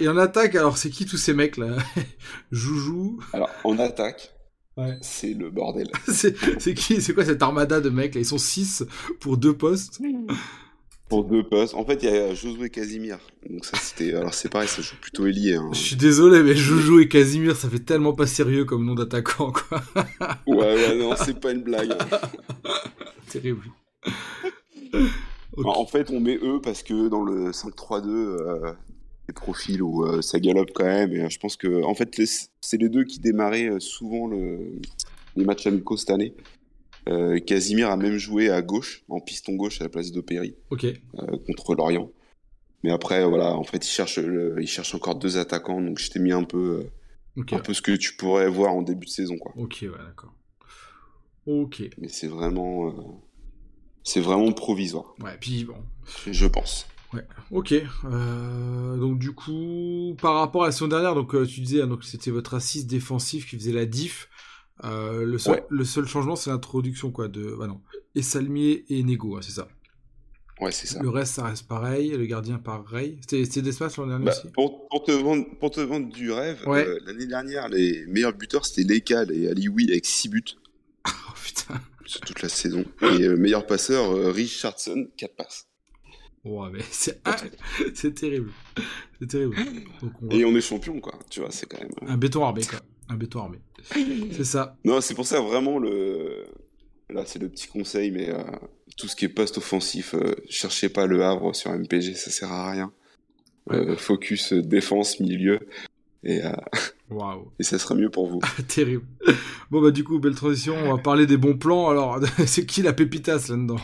Et 0.00 0.08
en 0.08 0.16
attaque, 0.18 0.54
alors 0.54 0.76
c'est 0.78 0.90
qui 0.90 1.06
tous 1.06 1.16
ces 1.16 1.32
mecs 1.34 1.56
là? 1.56 1.76
Joujou. 2.52 3.18
Alors, 3.32 3.50
en 3.64 3.78
attaque, 3.78 4.30
Ouais. 4.76 4.98
c'est 5.02 5.34
le 5.34 5.50
bordel. 5.50 5.86
C'est 6.08 6.34
c'est 6.60 6.74
qui 6.74 7.00
C'est 7.00 7.14
quoi 7.14 7.24
cette 7.24 7.40
armada 7.42 7.80
de 7.80 7.90
mecs 7.90 8.14
là? 8.16 8.20
Ils 8.20 8.26
sont 8.26 8.38
6 8.38 8.84
pour 9.20 9.36
deux 9.36 9.56
postes? 9.56 10.00
Pour 11.14 11.24
deux 11.24 11.44
postes. 11.44 11.74
En 11.74 11.84
fait, 11.84 12.02
il 12.02 12.08
y 12.08 12.12
a 12.12 12.34
Josué 12.34 12.70
Casimir. 12.70 13.18
Donc, 13.48 13.64
ça, 13.64 13.76
c'était. 13.80 14.14
Alors, 14.14 14.34
c'est 14.34 14.48
pareil, 14.48 14.68
ça 14.68 14.82
joue 14.82 14.96
plutôt 15.00 15.26
ailier. 15.26 15.54
Hein. 15.54 15.70
Je 15.72 15.78
suis 15.78 15.96
désolé, 15.96 16.42
mais 16.42 16.54
Joujou 16.56 16.98
et 17.00 17.08
Casimir, 17.08 17.54
ça 17.56 17.68
fait 17.68 17.78
tellement 17.78 18.12
pas 18.14 18.26
sérieux 18.26 18.64
comme 18.64 18.84
nom 18.84 18.94
d'attaquant, 18.94 19.52
quoi. 19.52 19.80
Ouais, 20.46 20.56
ouais, 20.74 20.96
non, 20.98 21.14
c'est 21.16 21.38
pas 21.38 21.52
une 21.52 21.62
blague. 21.62 21.92
Terrible. 23.30 23.64
En 25.64 25.86
fait, 25.86 26.10
on 26.10 26.18
met 26.18 26.36
eux 26.42 26.60
parce 26.60 26.82
que 26.82 27.06
dans 27.08 27.22
le 27.22 27.52
5-3-2, 27.52 28.08
euh, 28.08 28.72
des 29.28 29.32
profils 29.32 29.80
où 29.82 30.04
euh, 30.04 30.20
ça 30.20 30.40
galope 30.40 30.70
quand 30.74 30.84
même. 30.84 31.12
Et 31.12 31.20
euh, 31.20 31.28
je 31.28 31.38
pense 31.38 31.56
que, 31.56 31.84
en 31.84 31.94
fait, 31.94 32.16
les- 32.18 32.26
c'est 32.60 32.76
les 32.76 32.88
deux 32.88 33.04
qui 33.04 33.20
démarraient 33.20 33.68
euh, 33.70 33.78
souvent 33.78 34.26
le, 34.26 34.58
les 35.36 35.44
matchs 35.44 35.68
amicaux 35.68 35.96
cette 35.96 36.10
année. 36.10 36.34
Euh, 37.08 37.38
Casimir 37.40 37.90
a 37.90 37.96
même 37.96 38.16
joué 38.16 38.48
à 38.50 38.62
gauche, 38.62 39.02
en 39.08 39.20
piston 39.20 39.54
gauche 39.54 39.80
à 39.80 39.84
la 39.84 39.90
place 39.90 40.10
d'Opéry. 40.12 40.56
Ok. 40.70 40.84
euh, 40.84 41.38
contre 41.46 41.74
Lorient. 41.74 42.10
Mais 42.82 42.90
après, 42.90 43.24
voilà, 43.26 43.54
en 43.56 43.64
fait, 43.64 43.84
il 43.86 43.90
cherche, 43.90 44.18
le- 44.18 44.56
il 44.60 44.66
cherche 44.66 44.94
encore 44.94 45.14
deux 45.14 45.36
attaquants, 45.38 45.80
donc 45.80 45.98
je 45.98 46.10
t'ai 46.10 46.18
mis 46.18 46.32
un 46.32 46.44
peu, 46.44 46.90
euh, 47.38 47.42
un 47.52 47.58
peu 47.60 47.72
ce 47.74 47.82
que 47.82 47.92
tu 47.92 48.14
pourrais 48.16 48.48
voir 48.48 48.72
en 48.74 48.82
début 48.82 49.06
de 49.06 49.10
saison, 49.10 49.36
quoi. 49.38 49.52
Ok, 49.56 49.78
ouais, 49.82 49.88
d'accord. 50.06 50.34
Ok. 51.46 51.82
Mais 51.98 52.08
c'est 52.08 52.26
vraiment, 52.26 52.88
euh, 52.88 52.92
c'est 54.02 54.20
vraiment 54.20 54.50
provisoire, 54.52 55.14
Ouais, 55.22 55.36
puis 55.40 55.64
bon, 55.64 55.76
je 56.30 56.46
pense. 56.46 56.86
Ouais, 57.12 57.26
ok. 57.50 57.74
Euh, 58.06 58.96
donc 58.96 59.18
du 59.18 59.32
coup, 59.32 60.16
par 60.20 60.34
rapport 60.34 60.64
à 60.64 60.66
la 60.66 60.72
saison 60.72 60.88
dernière, 60.88 61.14
donc 61.14 61.30
tu 61.46 61.60
disais, 61.60 61.82
hein, 61.82 61.86
donc 61.86 62.02
c'était 62.04 62.30
votre 62.30 62.54
assise 62.54 62.86
défensif 62.86 63.48
qui 63.48 63.56
faisait 63.56 63.72
la 63.72 63.86
diff. 63.86 64.28
Le, 64.82 65.38
seul, 65.38 65.62
le 65.68 65.84
seul 65.84 66.06
changement, 66.06 66.36
c'est 66.36 66.50
l'introduction 66.50 67.10
quoi 67.10 67.28
de, 67.28 67.54
bah 67.58 67.66
non, 67.66 67.80
et 68.14 68.22
Salmier 68.22 68.84
et 68.88 69.02
Nego, 69.02 69.36
hein, 69.36 69.40
c'est 69.42 69.52
ça. 69.52 69.68
Ouais, 70.60 70.70
c'est 70.70 70.86
ça. 70.86 71.02
Le 71.02 71.08
reste, 71.08 71.34
ça 71.34 71.44
reste 71.44 71.66
pareil. 71.66 72.10
Le 72.10 72.26
gardien, 72.26 72.58
pareil. 72.58 73.18
C'était 73.28 73.62
Desmas 73.62 73.96
l'an 73.96 74.06
dernier 74.06 74.26
bah, 74.26 74.32
aussi 74.32 74.48
pour, 74.52 74.88
pour, 74.88 75.02
te 75.02 75.10
vendre, 75.10 75.46
pour 75.58 75.70
te 75.70 75.80
vendre 75.80 76.08
du 76.12 76.30
rêve, 76.30 76.62
euh, 76.66 76.98
l'année 77.06 77.26
dernière, 77.26 77.68
les 77.68 78.06
meilleurs 78.06 78.34
buteurs, 78.34 78.64
c'était 78.64 78.94
Lekal 78.94 79.32
et 79.32 79.48
Alioui 79.48 79.90
avec 79.90 80.06
6 80.06 80.28
buts. 80.28 80.44
oh 81.08 81.10
putain. 81.42 81.80
Sur 82.06 82.20
toute 82.20 82.42
la 82.42 82.48
saison. 82.48 82.84
Et 83.02 83.18
le 83.18 83.36
meilleur 83.36 83.66
passeur, 83.66 84.12
euh, 84.12 84.30
Richardson, 84.30 85.08
4 85.16 85.34
passes. 85.34 85.66
Ouais, 86.44 86.68
mais 86.72 86.82
c'est 86.90 87.20
c'est 87.94 88.14
terrible. 88.14 88.52
C'est 89.18 89.26
terrible. 89.26 89.56
Et 90.30 90.44
on 90.44 90.54
est 90.54 90.60
champion, 90.60 91.00
quoi. 91.00 91.18
Tu 91.30 91.40
vois, 91.40 91.50
c'est 91.50 91.66
quand 91.66 91.80
même. 91.80 91.90
Euh, 92.02 92.12
Un 92.12 92.16
béton 92.16 92.44
armé, 92.44 92.62
quoi. 92.64 92.80
Un 93.08 93.16
béton 93.16 93.40
armé. 93.40 93.58
c'est 94.32 94.44
ça. 94.44 94.76
Non, 94.84 95.00
c'est 95.00 95.14
pour 95.14 95.26
ça, 95.26 95.40
vraiment, 95.40 95.78
le. 95.78 96.44
Là, 97.10 97.24
c'est 97.26 97.38
le 97.38 97.48
petit 97.48 97.68
conseil, 97.68 98.10
mais 98.10 98.32
tout 98.96 99.08
ce 99.08 99.16
qui 99.16 99.24
est 99.24 99.28
post-offensif, 99.28 100.14
euh, 100.14 100.34
cherchez 100.48 100.88
pas 100.88 101.06
le 101.06 101.24
Havre 101.24 101.54
sur 101.54 101.72
MPG, 101.72 102.14
ça 102.14 102.30
sert 102.30 102.52
à 102.52 102.70
rien. 102.70 102.92
Euh, 103.70 103.96
focus 103.96 104.52
euh, 104.52 104.62
défense, 104.62 105.20
milieu, 105.20 105.58
et, 106.22 106.40
et 107.58 107.62
ça 107.62 107.78
sera 107.78 107.94
mieux 107.94 108.10
pour 108.10 108.28
vous. 108.28 108.40
Terrible. 108.68 109.04
Bon, 109.70 109.80
bah, 109.82 109.90
du 109.90 110.04
coup, 110.04 110.18
belle 110.18 110.34
transition, 110.34 110.74
on 110.76 110.94
va 110.94 111.02
parler 111.02 111.26
des 111.26 111.36
bons 111.36 111.56
plans. 111.56 111.88
Alors, 111.88 112.20
c'est 112.46 112.66
qui 112.66 112.82
la 112.82 112.92
pépitas 112.92 113.46
là-dedans? 113.48 113.80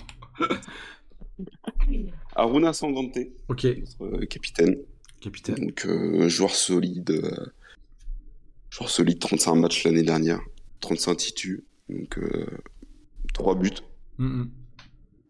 Aruna 2.35 2.73
Sangante. 2.73 3.19
Ok. 3.49 3.67
Notre 4.01 4.25
capitaine. 4.27 4.77
Capitaine. 5.21 5.57
Donc, 5.57 5.87
joueur 6.29 6.55
solide. 6.55 7.23
Joueur 8.71 8.91
solide, 8.91 9.19
35 9.19 9.55
matchs 9.55 9.85
l'année 9.85 10.03
dernière. 10.03 10.41
35 10.81 11.17
titus. 11.17 11.61
Donc, 11.89 12.19
3 13.35 13.55
buts. 13.57 13.71
Mm 14.19 14.45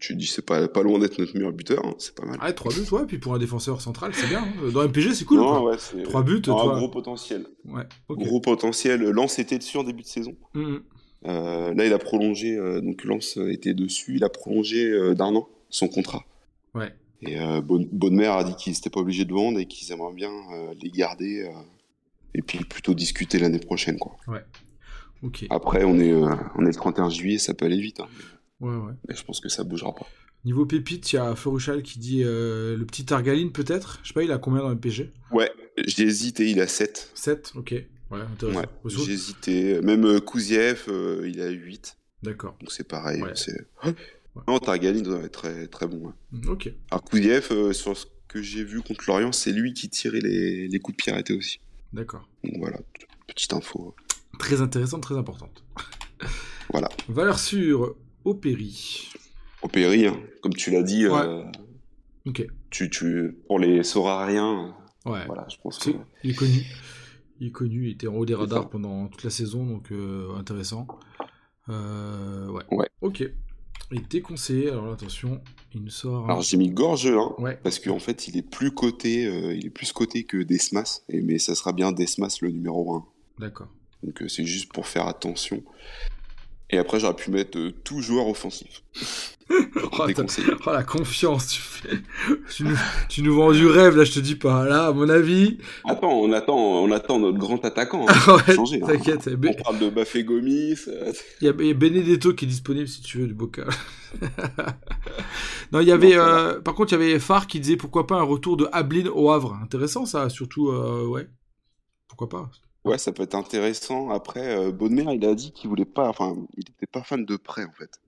tu 0.01 0.17
dis 0.17 0.27
c'est 0.27 0.45
pas, 0.45 0.67
pas 0.67 0.83
loin 0.83 0.99
d'être 0.99 1.19
notre 1.19 1.35
meilleur 1.35 1.53
buteur, 1.53 1.85
hein, 1.85 1.95
c'est 1.99 2.15
pas 2.15 2.25
mal. 2.25 2.39
Ah, 2.41 2.53
3 2.53 2.73
buts, 2.73 2.87
ouais, 2.91 3.05
puis 3.07 3.19
pour 3.19 3.35
un 3.35 3.39
défenseur 3.39 3.81
central, 3.81 4.13
c'est 4.15 4.27
bien. 4.27 4.43
Hein. 4.43 4.71
Dans 4.73 4.83
MPG, 4.83 5.15
c'est 5.15 5.25
cool. 5.25 5.39
Non, 5.39 5.63
ouais, 5.65 5.77
3 6.05 6.23
buts, 6.23 6.43
non, 6.47 6.79
gros 6.79 6.89
potentiel. 6.89 7.47
Ouais, 7.67 7.85
Gros 8.09 8.41
potentiel. 8.41 9.03
Lance 9.03 9.39
était 9.39 9.59
dessus 9.59 9.77
en 9.77 9.85
début 9.85 10.03
de 10.03 10.09
saison. 10.09 10.35
Mm. 10.55 10.77
Euh, 11.27 11.75
là, 11.75 11.87
il 11.87 11.93
a 11.93 11.99
prolongé, 11.99 12.57
euh, 12.57 12.81
donc 12.81 13.05
Lance 13.05 13.37
était 13.37 13.75
dessus, 13.75 14.17
il 14.17 14.25
a 14.25 14.31
prolongé 14.31 14.91
euh, 14.91 15.15
d'un 15.15 15.35
an 15.37 15.49
son 15.69 15.87
contrat. 15.87 16.25
Ouais. 16.75 16.93
Et 17.23 17.37
Bonne 17.63 18.19
a 18.23 18.43
dit 18.45 18.57
qu'ils 18.57 18.73
n'étaient 18.73 18.89
pas 18.89 19.01
obligés 19.01 19.27
de 19.27 19.35
vendre 19.35 19.59
et 19.61 19.67
qu'ils 19.67 19.93
aimeraient 19.93 20.15
bien 20.15 20.33
les 20.83 20.91
garder 20.91 21.47
et 22.35 22.43
puis 22.43 22.59
plutôt 22.65 22.95
discuter 22.95 23.39
l'année 23.39 23.59
prochaine, 23.59 23.99
quoi. 23.99 24.17
Ouais. 24.27 24.45
Après, 25.51 25.85
on 25.85 25.99
est, 25.99 26.15
on 26.15 26.63
est 26.63 26.69
le 26.69 26.75
31 26.75 27.11
juillet, 27.11 27.39
ça 27.39 27.53
peut 27.53 27.67
aller 27.67 27.81
vite. 27.81 28.01
Hein. 28.01 28.09
Ouais, 28.61 28.75
ouais. 28.75 28.93
Mais 29.09 29.15
je 29.15 29.25
pense 29.25 29.41
que 29.41 29.49
ça 29.49 29.65
bougera 29.65 29.95
pas. 29.95 30.07
Niveau 30.45 30.65
pépite, 30.65 31.13
il 31.13 31.17
y 31.17 31.19
a 31.19 31.35
Feruchal 31.37 31.83
qui 31.83 31.99
dit 31.99 32.23
euh, 32.25 32.77
le 32.77 32.87
petit 32.87 33.05
Targaline 33.05 33.53
peut-être? 33.53 34.01
Je 34.03 34.09
sais 34.09 34.15
pas, 34.15 34.23
il 34.23 34.33
a 34.33 34.39
combien 34.39 34.63
dans 34.63 34.71
le 34.71 34.79
PG 34.79 35.11
Ouais, 35.33 35.51
j'ai 35.87 36.05
hésité, 36.05 36.51
il 36.51 36.61
a 36.61 36.67
7. 36.67 37.11
7, 37.15 37.53
ok. 37.57 37.75
Ouais, 38.11 38.21
intéressant. 38.21 38.63
j'ai 38.87 39.13
hésité. 39.13 39.81
Même 39.83 40.05
euh, 40.07 40.21
Kouziev, 40.21 40.85
euh, 40.89 41.29
il 41.29 41.43
a 41.43 41.51
8. 41.51 41.97
D'accord. 42.23 42.57
Donc 42.59 42.73
c'est 42.73 42.89
pareil. 42.89 43.23
C'est... 43.35 43.67
Non, 44.47 44.61
Targaline 44.61 45.03
doit 45.03 45.23
être 45.23 45.33
très, 45.33 45.67
très 45.67 45.89
bon. 45.89 46.13
Mm, 46.31 46.49
ok. 46.51 46.73
Alors 46.93 47.03
Kouziev, 47.03 47.73
sur 47.73 47.97
ce 47.97 48.07
que 48.29 48.41
j'ai 48.41 48.63
vu 48.63 48.81
contre 48.81 49.05
Lorient, 49.09 49.33
c'est 49.33 49.51
lui 49.51 49.75
qui 49.75 49.91
tirait 49.91 50.21
les, 50.21 50.69
les 50.69 50.79
coups 50.79 50.97
de 50.97 51.03
pied 51.03 51.13
arrêtés 51.13 51.35
aussi. 51.35 51.59
D'accord. 51.93 52.29
Voilà, 52.59 52.79
petite 53.27 53.53
info. 53.53 53.95
Très 54.39 54.61
intéressante, 54.61 55.03
très 55.03 55.17
importante. 55.17 55.65
voilà. 56.71 56.89
Valeur 57.09 57.39
sûre, 57.39 57.97
Opéry. 58.25 59.11
Opéry, 59.63 60.07
hein. 60.07 60.21
comme 60.43 60.55
tu 60.55 60.71
l'as 60.71 60.83
dit. 60.83 61.05
Euh, 61.05 61.43
ok. 62.27 62.47
Tu, 62.71 62.91
tu, 62.91 63.39
pour 63.47 63.59
les 63.59 63.83
Sorariens, 63.83 64.75
ouais. 65.05 65.27
voilà, 65.27 65.47
je 65.49 65.57
pense 65.63 65.79
que... 65.79 65.91
Il 66.23 66.31
est 66.31 66.35
connu. 66.35 66.65
Il 67.41 67.49
est 67.49 67.53
connu, 67.53 67.87
il 67.87 67.93
était 67.93 68.07
en 68.07 68.15
haut 68.15 68.27
des 68.27 68.35
radars 68.35 68.69
pendant 68.69 69.09
toute 69.09 69.25
la 69.25 69.31
saison, 69.31 69.67
donc 69.67 69.91
euh, 69.91 70.37
intéressant. 70.37 70.87
Euh, 71.69 72.49
ouais. 72.49 72.65
ouais. 72.71 72.89
Ok. 73.01 73.25
Il 73.91 74.01
était 74.01 74.21
conseillé, 74.21 74.71
alors 74.71 74.93
attention, 74.93 75.41
il 75.75 75.83
nous 75.83 75.91
sort. 75.91 76.25
Alors 76.25 76.43
j'ai 76.43 76.57
mis 76.57 76.71
Gorgelin, 76.71 77.35
ouais. 77.39 77.59
parce 77.63 77.79
qu'en 77.79 77.99
fait 77.99 78.29
il 78.29 78.37
est 78.37 78.43
plus 78.43 78.73
coté, 78.73 79.23
il 79.55 79.67
est 79.67 79.71
plus 79.71 79.93
coté 79.93 80.25
que 80.25 80.39
Desmas, 80.39 81.03
et, 81.09 81.21
mais 81.21 81.39
ça 81.39 81.55
sera 81.55 81.73
bien 81.73 81.93
Desmas 81.93 82.39
le 82.41 82.51
numéro 82.51 82.95
1. 82.95 83.07
D'accord. 83.39 83.69
Donc 84.03 84.23
c'est 84.29 84.45
juste 84.45 84.73
pour 84.73 84.87
faire 84.87 85.07
attention. 85.07 85.63
Et 86.73 86.79
après, 86.79 87.01
j'aurais 87.01 87.17
pu 87.17 87.31
mettre 87.31 87.59
euh, 87.59 87.73
tout 87.85 88.01
joueur 88.01 88.29
offensif. 88.29 88.85
oh, 89.51 90.07
oh, 90.67 90.73
la 90.73 90.85
confiance, 90.85 91.49
tu 91.49 91.61
fais. 91.61 91.99
tu, 92.55 92.65
nous, 92.65 92.77
tu 93.09 93.23
nous 93.23 93.35
vends 93.35 93.51
du 93.51 93.67
rêve, 93.67 93.97
là, 93.97 94.05
je 94.05 94.13
te 94.13 94.21
dis 94.21 94.37
pas. 94.37 94.65
Là, 94.65 94.87
à 94.87 94.93
mon 94.93 95.09
avis. 95.09 95.59
Attends, 95.85 96.13
on 96.13 96.33
attend, 96.33 96.57
on 96.57 96.93
attend 96.93 97.19
notre 97.19 97.39
grand 97.39 97.65
attaquant. 97.65 98.07
Hein, 98.09 98.37
ouais, 98.47 98.55
changer, 98.55 98.81
hein. 98.83 98.87
T'inquiète. 98.87 99.27
Hein. 99.27 99.41
On 99.43 99.63
parle 99.63 99.79
de 99.81 99.91
Bafé 99.91 100.23
Gomis. 100.23 100.77
Il 101.41 101.47
y, 101.47 101.49
a, 101.49 101.53
Benedetto 101.53 102.35
qui 102.35 102.45
est 102.45 102.49
disponible 102.49 102.87
si 102.87 103.03
tu 103.03 103.19
veux 103.19 103.27
du 103.27 103.35
bocal. 103.35 103.69
non, 105.73 105.81
il 105.81 105.89
y 105.89 105.93
avait. 105.93 106.17
euh, 106.17 106.61
par 106.61 106.75
contre, 106.75 106.93
il 106.93 107.01
y 107.01 107.03
avait 107.03 107.19
Far 107.19 107.49
qui 107.49 107.59
disait 107.59 107.77
pourquoi 107.77 108.07
pas 108.07 108.17
un 108.17 108.23
retour 108.23 108.57
de 108.57 108.69
Ablin 108.71 109.09
au 109.13 109.31
Havre. 109.31 109.59
Intéressant, 109.61 110.07
ça, 110.07 110.29
surtout. 110.29 110.69
Euh, 110.69 111.07
ouais. 111.07 111.29
Pourquoi 112.07 112.29
pas 112.29 112.51
Ouais, 112.85 112.99
ça 112.99 113.13
peut 113.13 113.23
être 113.23 113.35
intéressant. 113.35 114.11
Après, 114.11 114.57
euh, 114.57 114.73
Bonnemer, 114.73 115.15
il 115.15 115.25
a 115.25 115.35
dit 115.35 115.53
qu'il 115.53 115.69
voulait 115.69 115.85
pas, 115.85 116.09
enfin, 116.09 116.37
il 116.57 116.65
n'était 116.67 116.87
pas 116.87 117.03
fan 117.03 117.25
de 117.25 117.37
prêt 117.37 117.65
en 117.65 117.73
fait. 117.73 118.01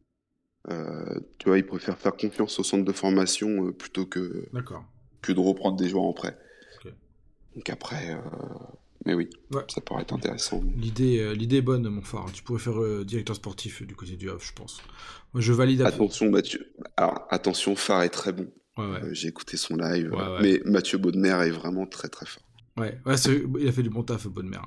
Euh, 0.71 1.21
tu 1.39 1.49
vois, 1.49 1.59
il 1.59 1.67
préfère 1.67 1.99
faire 1.99 2.17
confiance 2.17 2.59
au 2.59 2.63
centre 2.63 2.85
de 2.85 2.93
formation 2.93 3.67
euh, 3.67 3.73
plutôt 3.73 4.07
que 4.07 4.49
que 5.21 5.33
de 5.33 5.41
reprendre 5.41 5.77
des 5.77 5.89
joueurs 5.89 6.05
en 6.05 6.13
prêt. 6.13 6.39
Donc 7.55 7.69
après, 7.69 8.19
mais 9.05 9.13
oui, 9.13 9.29
ça 9.69 9.83
pourrait 9.83 10.01
être 10.01 10.15
intéressant. 10.15 10.63
L'idée, 10.75 11.35
l'idée 11.35 11.57
est 11.57 11.63
bonne, 11.63 11.87
mon 11.87 12.01
phare. 12.01 12.33
Tu 12.33 12.43
pourrais 12.43 12.61
faire 12.61 13.05
directeur 13.05 13.37
sportif 13.37 13.83
du 13.83 13.95
côté 13.95 14.17
du 14.17 14.31
Havre, 14.31 14.41
je 14.41 14.55
pense. 14.55 14.81
Moi, 15.35 15.43
je 15.43 15.53
valide. 15.53 15.83
Attention, 15.83 16.31
Mathieu. 16.31 16.73
Alors, 16.97 17.27
attention, 17.29 17.77
phare 17.77 18.05
est 18.05 18.09
très 18.09 18.33
bon. 18.33 18.51
J'ai 19.11 19.29
écouté 19.29 19.59
son 19.59 19.77
live, 19.77 20.17
mais 20.41 20.63
Mathieu 20.65 20.97
Bonnemer 20.97 21.47
est 21.47 21.51
vraiment 21.51 21.85
très 21.85 22.09
très 22.09 22.25
fort. 22.25 22.43
Ouais, 22.77 22.99
ouais 23.05 23.15
il 23.61 23.69
a 23.69 23.73
fait 23.73 23.83
du 23.83 23.91
bon 23.91 24.03
taf, 24.03 24.27
bonne 24.27 24.49
mère. 24.49 24.67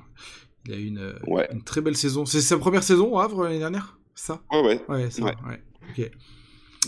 Il 0.65 0.73
a 0.73 0.77
eu 0.77 0.87
une, 0.87 1.15
une 1.51 1.63
très 1.63 1.81
belle 1.81 1.95
saison. 1.95 2.25
C'est 2.25 2.41
sa 2.41 2.57
première 2.57 2.83
saison 2.83 3.13
au 3.13 3.19
Havre 3.19 3.43
l'année 3.43 3.59
dernière 3.59 3.99
Ça? 4.15 4.41
Ouais, 4.51 4.61
ouais. 4.61 4.81
Ouais, 4.87 5.11
ça, 5.11 5.23
ouais. 5.23 5.33
Ok. 5.89 6.11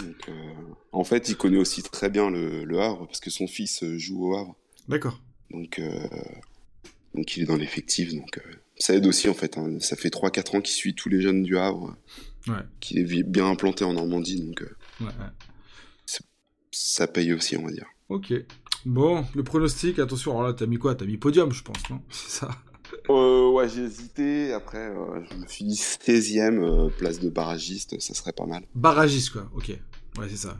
Donc, 0.03 0.29
euh, 0.29 0.53
en 0.91 1.03
fait, 1.03 1.29
il 1.29 1.37
connaît 1.37 1.57
aussi 1.57 1.81
très 1.83 2.09
bien 2.09 2.29
le, 2.29 2.65
le, 2.65 2.79
Havre 2.79 3.07
parce 3.07 3.19
que 3.19 3.29
son 3.29 3.47
fils 3.47 3.83
euh, 3.83 3.97
joue 3.97 4.27
au 4.27 4.37
Havre. 4.37 4.55
D'accord. 4.87 5.21
Donc, 5.51 5.79
euh, 5.79 6.07
donc, 7.15 7.35
il 7.35 7.43
est 7.43 7.45
dans 7.45 7.55
l'effectif. 7.55 8.13
Donc, 8.13 8.39
ça 8.77 8.93
aide 8.93 9.07
aussi 9.07 9.27
en 9.27 9.33
fait. 9.33 9.57
Hein. 9.57 9.79
Ça 9.79 9.95
fait 9.95 10.09
3-4 10.09 10.57
ans 10.57 10.61
qu'il 10.61 10.75
suit 10.75 10.93
tous 10.93 11.09
les 11.09 11.21
jeunes 11.21 11.43
du 11.43 11.57
Havre. 11.57 11.95
Ouais. 12.47 12.63
Qu'il 12.79 12.99
est 12.99 13.23
bien 13.23 13.49
implanté 13.49 13.83
en 13.83 13.93
Normandie. 13.93 14.39
Donc, 14.41 14.63
ouais, 15.01 15.07
ça 16.71 17.07
paye 17.07 17.33
aussi, 17.33 17.57
on 17.57 17.63
va 17.63 17.71
dire. 17.71 17.87
Ok. 18.09 18.33
Bon, 18.87 19.25
le 19.35 19.43
pronostic, 19.43 19.99
attention, 19.99 20.31
alors 20.31 20.43
là, 20.43 20.53
t'as 20.53 20.65
mis 20.65 20.77
quoi? 20.77 20.95
T'as 20.95 21.03
mis 21.03 21.17
podium, 21.17 21.51
je 21.51 21.61
pense, 21.61 21.89
non? 21.89 21.99
C'est 22.09 22.39
ça 22.39 22.49
euh, 23.09 23.49
Ouais, 23.49 23.67
j'ai 23.67 23.81
hésité. 23.81 24.53
Après, 24.53 24.77
euh, 24.77 25.21
je 25.29 25.35
me 25.35 25.45
suis 25.45 25.65
dit 25.65 25.75
16ème 25.75 26.63
euh, 26.63 26.89
place 26.97 27.19
de 27.19 27.29
barragiste, 27.29 27.99
ça 27.99 28.13
serait 28.13 28.31
pas 28.31 28.45
mal. 28.45 28.63
Barragiste, 28.75 29.31
quoi, 29.31 29.49
ok. 29.57 29.77
Ouais, 30.17 30.27
c'est 30.29 30.37
ça. 30.37 30.57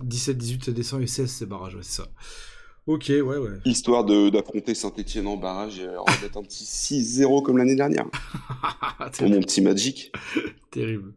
17, 0.00 0.38
18, 0.38 0.64
ça 0.66 0.70
descend 0.70 1.02
et 1.02 1.08
16, 1.08 1.28
c'est 1.28 1.46
barrage, 1.46 1.74
ouais, 1.74 1.82
c'est 1.82 2.02
ça. 2.02 2.08
Ok, 2.86 3.06
ouais, 3.08 3.20
ouais. 3.22 3.58
Histoire 3.64 4.04
d'affronter 4.04 4.76
Saint-Etienne 4.76 5.26
en 5.26 5.36
barrage 5.36 5.80
et 5.80 5.88
d'être 6.22 6.36
un 6.36 6.42
petit 6.42 6.62
6-0 6.62 7.42
comme 7.42 7.58
l'année 7.58 7.74
dernière. 7.74 8.06
Pour 9.18 9.28
mon 9.28 9.40
petit 9.40 9.60
Magic. 9.60 10.12
Terrible. 10.70 11.14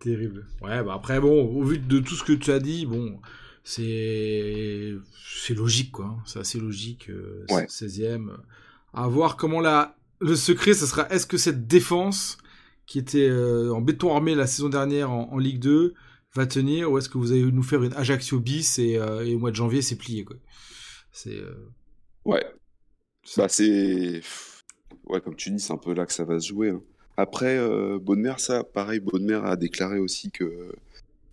Terrible. 0.00 0.44
Ouais, 0.60 0.82
bah 0.82 0.94
après, 0.96 1.20
bon, 1.20 1.46
au 1.54 1.62
vu 1.62 1.78
de 1.78 2.00
tout 2.00 2.16
ce 2.16 2.24
que 2.24 2.32
tu 2.32 2.50
as 2.50 2.58
dit, 2.58 2.84
bon, 2.84 3.20
c'est 3.68 4.94
c'est 5.42 5.52
logique 5.52 5.92
quoi 5.92 6.06
hein. 6.06 6.22
c'est 6.24 6.38
assez 6.38 6.58
logique 6.58 7.10
16e 7.50 8.30
euh, 8.30 8.36
à 8.94 9.06
voir 9.08 9.36
comment 9.36 9.60
la 9.60 9.94
le 10.20 10.36
secret 10.36 10.72
ce 10.72 10.86
sera 10.86 11.06
est-ce 11.10 11.26
que 11.26 11.36
cette 11.36 11.66
défense 11.66 12.38
qui 12.86 12.98
était 12.98 13.28
euh, 13.28 13.70
en 13.74 13.82
béton 13.82 14.14
armé 14.14 14.34
la 14.34 14.46
saison 14.46 14.70
dernière 14.70 15.10
en, 15.10 15.36
Ligue 15.36 15.58
2 15.58 15.92
va 16.34 16.46
tenir 16.46 16.90
ou 16.90 16.96
est-ce 16.96 17.10
que 17.10 17.18
vous 17.18 17.32
allez 17.32 17.42
nous 17.42 17.62
faire 17.62 17.82
une 17.82 17.92
Ajaccio 17.92 18.40
bis 18.40 18.78
et, 18.78 18.96
euh, 18.96 19.26
et 19.26 19.34
au 19.34 19.38
mois 19.38 19.50
de 19.50 19.56
janvier 19.56 19.82
c'est 19.82 19.96
plié 19.96 20.24
quoi. 20.24 20.36
C'est 21.12 21.38
ouais. 22.24 22.46
bah 23.36 23.50
c'est 23.50 24.22
ouais 25.04 25.20
comme 25.20 25.36
tu 25.36 25.50
dis 25.50 25.60
c'est 25.60 25.74
un 25.74 25.78
peu 25.78 25.92
là 25.92 26.06
que 26.06 26.14
ça 26.14 26.24
va 26.24 26.40
se 26.40 26.48
jouer 26.48 26.70
hein. 26.70 26.80
après 27.18 27.58
Bonne 27.98 28.32
ça 28.38 28.64
pareil 28.64 29.00
Bonne 29.00 29.30
a 29.30 29.56
déclaré 29.56 29.98
aussi 29.98 30.30
que 30.30 30.72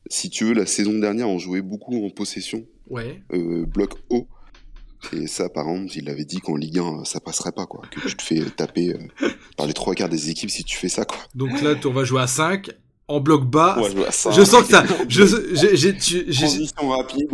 si 0.10 0.30
tu 0.30 0.46
veux, 0.46 0.54
la 0.54 0.66
saison 0.66 0.94
dernière, 0.98 1.30
on 1.30 1.40
jouait 1.40 1.62
beaucoup 1.62 2.06
en 2.06 2.10
possession 2.10 2.66
Ouais. 2.90 3.22
bloc 3.68 3.94
haut. 4.10 4.28
Et 5.14 5.28
ça, 5.28 5.50
par 5.50 5.70
exemple, 5.70 5.92
il 5.96 6.10
avait 6.10 6.26
dit 6.26 6.40
qu'en 6.40 6.56
Ligue 6.56 6.80
1, 6.80 7.04
ça 7.04 7.20
passerait 7.20 7.52
pas, 7.52 7.66
quoi. 7.66 7.84
Que 7.92 8.08
tu 8.08 8.16
te 8.16 8.24
fais 8.24 8.42
taper 8.56 8.96
par 9.58 9.68
les 9.68 9.74
trois 9.74 9.94
quarts 9.94 10.10
des 10.10 10.30
équipes 10.30 10.50
si 10.50 10.64
tu 10.64 10.78
fais 10.78 10.90
ça, 10.90 11.06
quoi. 11.06 11.18
Donc 11.36 11.62
là, 11.62 11.76
on 11.86 11.92
va 11.92 12.04
jouer 12.04 12.22
à 12.22 12.28
5 12.28 12.72
en 13.08 13.20
bloc 13.20 13.46
bas. 13.46 13.78
je 14.32 14.44
sens 14.44 14.64
que 14.64 14.70
ça. 14.70 14.84
Je, 15.08 15.24
j'ai, 15.76 16.68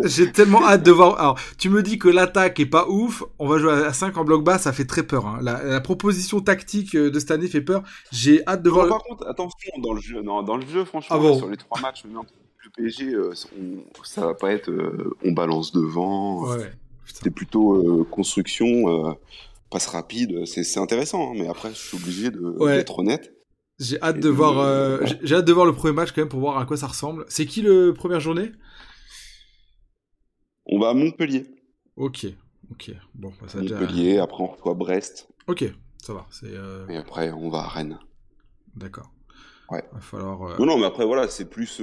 j'ai 0.04 0.32
tellement 0.32 0.66
hâte 0.66 0.84
de 0.84 0.92
voir. 0.92 1.20
Alors, 1.20 1.40
tu 1.58 1.70
me 1.70 1.82
dis 1.82 1.98
que 1.98 2.10
l'attaque 2.10 2.60
est 2.60 2.66
pas 2.66 2.88
ouf. 2.88 3.24
On 3.40 3.48
va 3.48 3.58
jouer 3.58 3.72
à 3.72 3.94
5 3.94 4.18
en 4.18 4.24
bloc 4.24 4.44
bas, 4.44 4.58
ça 4.58 4.74
fait 4.74 4.86
très 4.86 5.04
peur. 5.04 5.26
Hein. 5.26 5.40
La, 5.42 5.80
proposition 5.82 6.42
tactique 6.42 6.96
de 6.96 7.20
cette 7.20 7.32
année 7.32 7.48
fait 7.48 7.62
peur. 7.62 7.84
J'ai 8.12 8.46
hâte 8.48 8.64
de 8.64 8.70
voir. 8.70 8.88
Par 8.88 9.04
contre, 9.04 9.28
attention 9.28 9.72
dans 9.82 9.94
le 9.94 10.02
jeu. 10.02 10.22
Non, 10.22 10.44
dans 10.44 10.58
le 10.58 10.66
jeu, 10.66 10.86
franchement, 10.86 11.18
ah 11.20 11.38
sur 11.38 11.50
les 11.50 11.58
trois 11.58 11.80
matchs, 11.80 12.04
le 12.04 12.12
PSG, 12.76 13.14
euh, 13.14 13.34
ça 14.04 14.26
va 14.26 14.34
pas 14.34 14.52
être. 14.52 14.70
Euh, 14.70 15.16
on 15.24 15.32
balance 15.32 15.72
devant. 15.72 16.48
Ouais. 16.50 16.72
C'était 17.06 17.32
plutôt 17.32 18.02
euh, 18.02 18.04
construction, 18.04 19.18
passe 19.70 19.88
rapide. 19.88 20.46
C'est 20.46 20.80
intéressant, 20.80 21.32
hein, 21.32 21.36
mais 21.36 21.48
après, 21.48 21.70
je 21.70 21.76
suis 21.76 21.98
obligé 21.98 22.32
d'être 22.32 23.00
honnête. 23.00 23.34
J'ai 23.82 24.00
hâte 24.00 24.20
de 24.20 24.30
voir. 24.30 24.60
Euh, 24.60 25.00
j'ai 25.24 25.36
hâte 25.36 25.46
de 25.46 25.54
voir 25.54 25.66
le 25.66 25.74
premier 25.74 25.94
match 25.94 26.12
quand 26.12 26.22
même 26.22 26.30
pour 26.30 26.40
voir 26.40 26.60
à 26.60 26.66
quoi 26.66 26.78
ça 26.78 26.86
ressemble. 26.86 27.26
C'est 27.30 27.48
qui 27.48 27.64
le 27.64 27.94
première 27.96 28.20
journée? 28.20 28.52
On 30.68 30.80
va 30.80 30.90
à 30.90 30.94
Montpellier. 30.94 31.48
Ok, 31.96 32.28
ok. 32.72 32.92
Bon, 33.16 33.34
bah, 33.42 33.48
ça 33.48 33.60
Montpellier. 33.60 34.20
Après 34.20 34.44
on 34.44 34.48
reçoit 34.48 34.76
Brest. 34.76 35.30
Ok, 35.48 35.66
ça 35.98 36.14
va. 36.14 36.28
C'est. 36.30 36.46
Euh, 36.54 36.88
Et 36.90 36.98
après 36.98 37.32
on 37.32 37.50
va 37.50 37.60
à 37.60 37.68
Rennes. 37.68 37.98
D'accord. 38.76 39.12
Ouais. 39.72 39.84
Va 39.94 40.00
falloir. 40.00 40.44
Euh, 40.44 40.58
non, 40.60 40.68
non, 40.68 40.78
mais 40.78 40.86
après 40.86 41.06
voilà, 41.06 41.28
c'est 41.28 41.50
plus. 41.50 41.82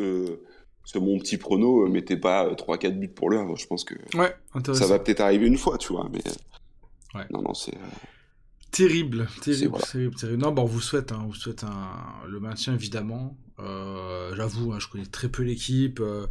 Sur 0.88 1.02
mon 1.02 1.18
petit 1.18 1.36
prono, 1.36 1.86
mettez 1.86 2.16
pas 2.16 2.50
3-4 2.50 2.98
buts 2.98 3.08
pour 3.08 3.28
l'heure. 3.28 3.54
Je 3.56 3.66
pense 3.66 3.84
que. 3.84 3.94
Ouais. 4.16 4.34
Ça 4.72 4.86
va 4.86 4.98
peut-être 4.98 5.20
arriver 5.20 5.46
une 5.46 5.58
fois, 5.58 5.76
tu 5.76 5.92
vois, 5.92 6.08
mais. 6.10 6.22
Ouais. 7.14 7.26
Non, 7.30 7.42
non, 7.42 7.52
c'est. 7.52 7.76
Terrible, 8.70 9.28
terrible, 9.42 9.78
terrible, 9.90 10.14
terrible. 10.14 10.42
Non, 10.42 10.52
bon, 10.52 10.62
on 10.62 10.66
vous 10.66 10.80
souhaite, 10.80 11.12
hein, 11.12 11.20
on 11.24 11.26
vous 11.28 11.34
souhaite 11.34 11.64
un, 11.64 12.26
le 12.26 12.40
maintien 12.40 12.74
évidemment. 12.74 13.36
Euh, 13.58 14.34
J'avoue, 14.34 14.72
hein, 14.72 14.78
je 14.78 14.88
connais 14.88 15.06
très 15.06 15.28
peu 15.28 15.42
l'équipe. 15.42 16.00
Euh, 16.00 16.26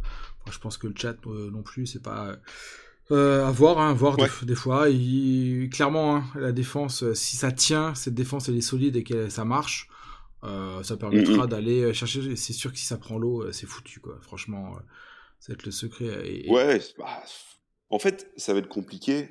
je 0.50 0.58
pense 0.58 0.76
que 0.76 0.88
le 0.88 0.94
chat 0.96 1.16
euh, 1.26 1.50
non 1.52 1.62
plus, 1.62 1.86
c'est 1.86 2.02
pas 2.02 2.36
euh, 3.10 3.46
à 3.46 3.50
voir, 3.50 3.78
hein, 3.78 3.94
voir 3.94 4.16
des, 4.42 4.54
fois. 4.54 4.86
Clairement, 5.70 6.22
la 6.34 6.52
défense, 6.52 7.04
euh, 7.04 7.14
si 7.14 7.36
ça 7.36 7.52
tient, 7.52 7.94
cette 7.94 8.14
défense 8.14 8.48
elle 8.48 8.56
est 8.56 8.60
solide 8.60 8.96
et 8.96 9.04
que 9.04 9.28
ça 9.28 9.44
marche, 9.44 9.88
ça 10.42 10.96
permettra 10.96 11.46
d'aller 11.46 11.92
chercher. 11.92 12.36
C'est 12.36 12.52
sûr 12.52 12.72
que 12.72 12.78
si 12.78 12.86
ça 12.86 12.96
prend 12.96 13.18
l'eau, 13.18 13.50
c'est 13.52 13.66
foutu 13.66 14.00
quoi. 14.00 14.18
Franchement, 14.22 14.74
ça 15.40 15.52
va 15.52 15.54
être 15.54 15.66
le 15.66 15.72
secret. 15.72 16.48
Ouais, 16.48 16.80
bah, 16.98 17.22
en 17.90 17.98
fait, 17.98 18.30
ça 18.36 18.52
va 18.52 18.60
être 18.60 18.68
compliqué. 18.68 19.28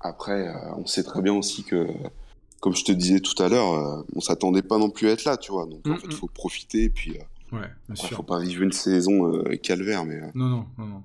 Après, 0.00 0.48
euh, 0.48 0.74
on 0.76 0.86
sait 0.86 1.02
très 1.02 1.22
bien 1.22 1.32
aussi 1.32 1.64
que, 1.64 1.86
comme 2.60 2.74
je 2.74 2.84
te 2.84 2.92
disais 2.92 3.20
tout 3.20 3.40
à 3.42 3.48
l'heure, 3.48 3.72
euh, 3.72 4.02
on 4.14 4.20
s'attendait 4.20 4.62
pas 4.62 4.78
non 4.78 4.90
plus 4.90 5.08
à 5.08 5.12
être 5.12 5.24
là, 5.24 5.36
tu 5.36 5.52
vois. 5.52 5.66
Donc 5.66 5.86
en 5.86 5.90
mm, 5.90 5.98
fait, 5.98 6.06
il 6.08 6.14
mm. 6.14 6.18
faut 6.18 6.28
profiter. 6.28 6.84
Et 6.84 6.90
puis, 6.90 7.16
euh, 7.16 7.56
ouais, 7.56 7.68
bien 7.88 7.96
sûr. 7.96 8.16
faut 8.16 8.22
pas 8.22 8.40
vivre 8.40 8.62
une 8.62 8.72
saison 8.72 9.42
calvaire, 9.62 10.04
mais. 10.04 10.20
Non, 10.34 10.48
non, 10.48 10.66
non, 10.78 10.86
non. 10.86 11.02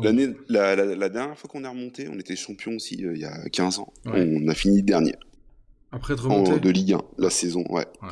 L'année, 0.00 0.34
la, 0.48 0.74
la, 0.74 1.08
dernière 1.08 1.38
fois 1.38 1.48
qu'on 1.48 1.62
est 1.62 1.68
remonté, 1.68 2.08
on 2.08 2.18
était 2.18 2.34
champion 2.34 2.72
aussi 2.72 2.96
il 2.96 3.16
y 3.16 3.24
a 3.24 3.48
15 3.48 3.78
ans. 3.78 3.92
On 4.06 4.48
a 4.48 4.54
fini 4.54 4.82
dernier. 4.82 5.14
Après 5.94 6.16
de 6.16 6.20
remonter 6.20 6.58
De 6.58 6.70
Ligue 6.70 6.94
1, 6.94 7.02
la 7.18 7.30
saison, 7.30 7.64
ouais. 7.70 7.86
ouais. 8.02 8.08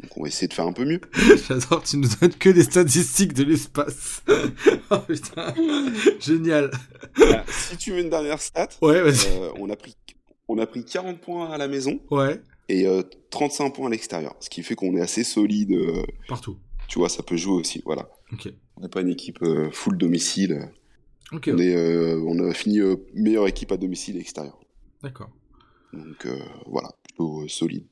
Donc 0.00 0.16
on 0.16 0.22
va 0.22 0.28
essayer 0.28 0.48
de 0.48 0.52
faire 0.52 0.66
un 0.66 0.72
peu 0.72 0.84
mieux. 0.84 1.00
J'adore, 1.48 1.82
tu 1.82 1.96
nous 1.96 2.08
donnes 2.20 2.34
que 2.34 2.48
des 2.48 2.64
statistiques 2.64 3.32
de 3.32 3.44
l'espace. 3.44 4.22
oh 4.90 4.98
putain, 4.98 5.54
génial. 6.20 6.70
Si 7.48 7.76
tu 7.76 7.92
veux 7.92 8.00
une 8.00 8.10
dernière 8.10 8.40
stat, 8.40 8.68
ouais, 8.80 8.96
euh, 8.96 9.50
on, 9.56 9.70
a 9.70 9.76
pris, 9.76 9.96
on 10.48 10.58
a 10.58 10.66
pris 10.66 10.84
40 10.84 11.20
points 11.20 11.50
à 11.50 11.58
la 11.58 11.68
maison 11.68 12.00
ouais. 12.10 12.40
et 12.68 12.86
35 13.30 13.64
euh, 13.64 13.70
points 13.70 13.86
à 13.86 13.90
l'extérieur. 13.90 14.34
Ce 14.40 14.50
qui 14.50 14.62
fait 14.62 14.74
qu'on 14.74 14.96
est 14.96 15.00
assez 15.00 15.24
solide. 15.24 15.72
Euh, 15.72 16.02
Partout. 16.28 16.58
Tu 16.88 16.98
vois, 16.98 17.08
ça 17.08 17.22
peut 17.22 17.36
jouer 17.36 17.54
aussi. 17.54 17.82
Voilà. 17.84 18.08
On 18.76 18.80
n'est 18.80 18.88
pas 18.88 19.00
une 19.00 19.10
équipe 19.10 19.38
full 19.72 19.96
domicile. 19.96 20.70
On, 21.32 21.58
est, 21.58 22.14
on 22.16 22.38
a 22.40 22.52
fini 22.52 22.80
meilleure 23.14 23.46
équipe 23.46 23.72
à 23.72 23.76
domicile 23.76 24.16
et 24.16 24.20
extérieur. 24.20 24.58
D'accord. 25.02 25.30
Donc 25.92 26.26
voilà, 26.66 26.90
plutôt 27.04 27.46
solide. 27.48 27.86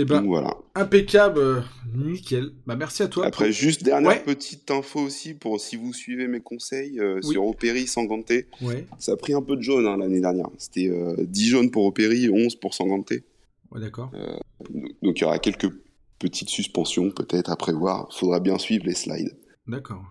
Et 0.00 0.02
eh 0.02 0.04
ben, 0.06 0.22
voilà. 0.22 0.56
Impeccable, 0.76 1.38
euh, 1.38 1.60
nickel. 1.94 2.52
Bah, 2.64 2.74
merci 2.74 3.02
à 3.02 3.08
toi. 3.08 3.26
Après, 3.26 3.52
juste 3.52 3.82
dernière 3.82 4.22
petite 4.22 4.70
info 4.70 5.00
aussi 5.00 5.34
pour 5.34 5.60
si 5.60 5.76
vous 5.76 5.92
suivez 5.92 6.28
mes 6.28 6.40
conseils 6.40 7.00
euh, 7.00 7.20
sur 7.20 7.44
Opéry 7.44 7.86
Sanganté. 7.86 8.46
Ouais. 8.62 8.86
Ça 8.98 9.12
a 9.12 9.16
pris 9.16 9.34
un 9.34 9.42
peu 9.42 9.56
de 9.56 9.62
jaune 9.62 9.86
hein, 9.86 9.98
l'année 9.98 10.20
dernière. 10.20 10.48
C'était 10.58 10.90
10 11.18 11.48
euh, 11.48 11.50
jaunes 11.50 11.70
pour 11.70 11.84
Opéry 11.84 12.24
et 12.24 12.30
11 12.30 12.54
pour 12.56 12.72
Sanganté. 12.72 13.24
Ouais, 13.72 13.80
d'accord. 13.80 14.10
donc 15.02 15.18
il 15.18 15.20
y 15.20 15.24
aura 15.24 15.38
quelques 15.38 15.70
petites 16.18 16.48
suspensions 16.48 17.10
peut-être 17.10 17.50
à 17.50 17.56
prévoir. 17.56 18.08
Faudra 18.10 18.40
bien 18.40 18.58
suivre 18.58 18.86
les 18.86 18.94
slides. 18.94 19.36
D'accord. 19.66 20.04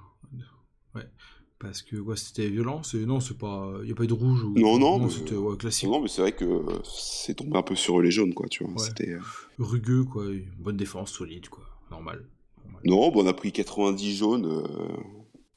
Parce 1.59 1.81
que 1.81 1.97
ouais, 1.97 2.15
c'était 2.15 2.47
violent. 2.47 2.83
C'est 2.83 2.99
non, 2.99 3.19
c'est 3.19 3.37
pas. 3.37 3.73
Il 3.83 3.89
y 3.89 3.91
a 3.91 3.95
pas 3.95 4.05
eu 4.05 4.07
de 4.07 4.13
rouge. 4.13 4.43
Ou... 4.45 4.53
Non, 4.57 4.79
non. 4.79 5.09
c'était 5.09 5.35
classique. 5.57 5.89
Non, 5.89 5.99
mais 6.01 6.07
c'est 6.07 6.21
vrai 6.21 6.31
que 6.31 6.45
c'est 6.85 7.33
tombé 7.33 7.57
un 7.57 7.63
peu 7.63 7.75
sur 7.75 7.99
les 8.01 8.11
jaunes, 8.11 8.33
quoi. 8.33 8.47
Tu 8.47 8.63
vois. 8.63 8.81
C'était 8.81 9.09
euh, 9.09 9.19
rugueux, 9.59 10.05
quoi. 10.05 10.25
Une 10.25 10.45
bonne 10.57 10.77
défense, 10.77 11.11
solide, 11.11 11.49
quoi. 11.49 11.65
Normal. 11.91 12.23
Non, 12.85 13.11
bon, 13.11 13.25
on 13.25 13.27
a 13.27 13.33
pris 13.33 13.51
90 13.51 14.15
jaunes. 14.15 14.45
Euh, 14.45 14.87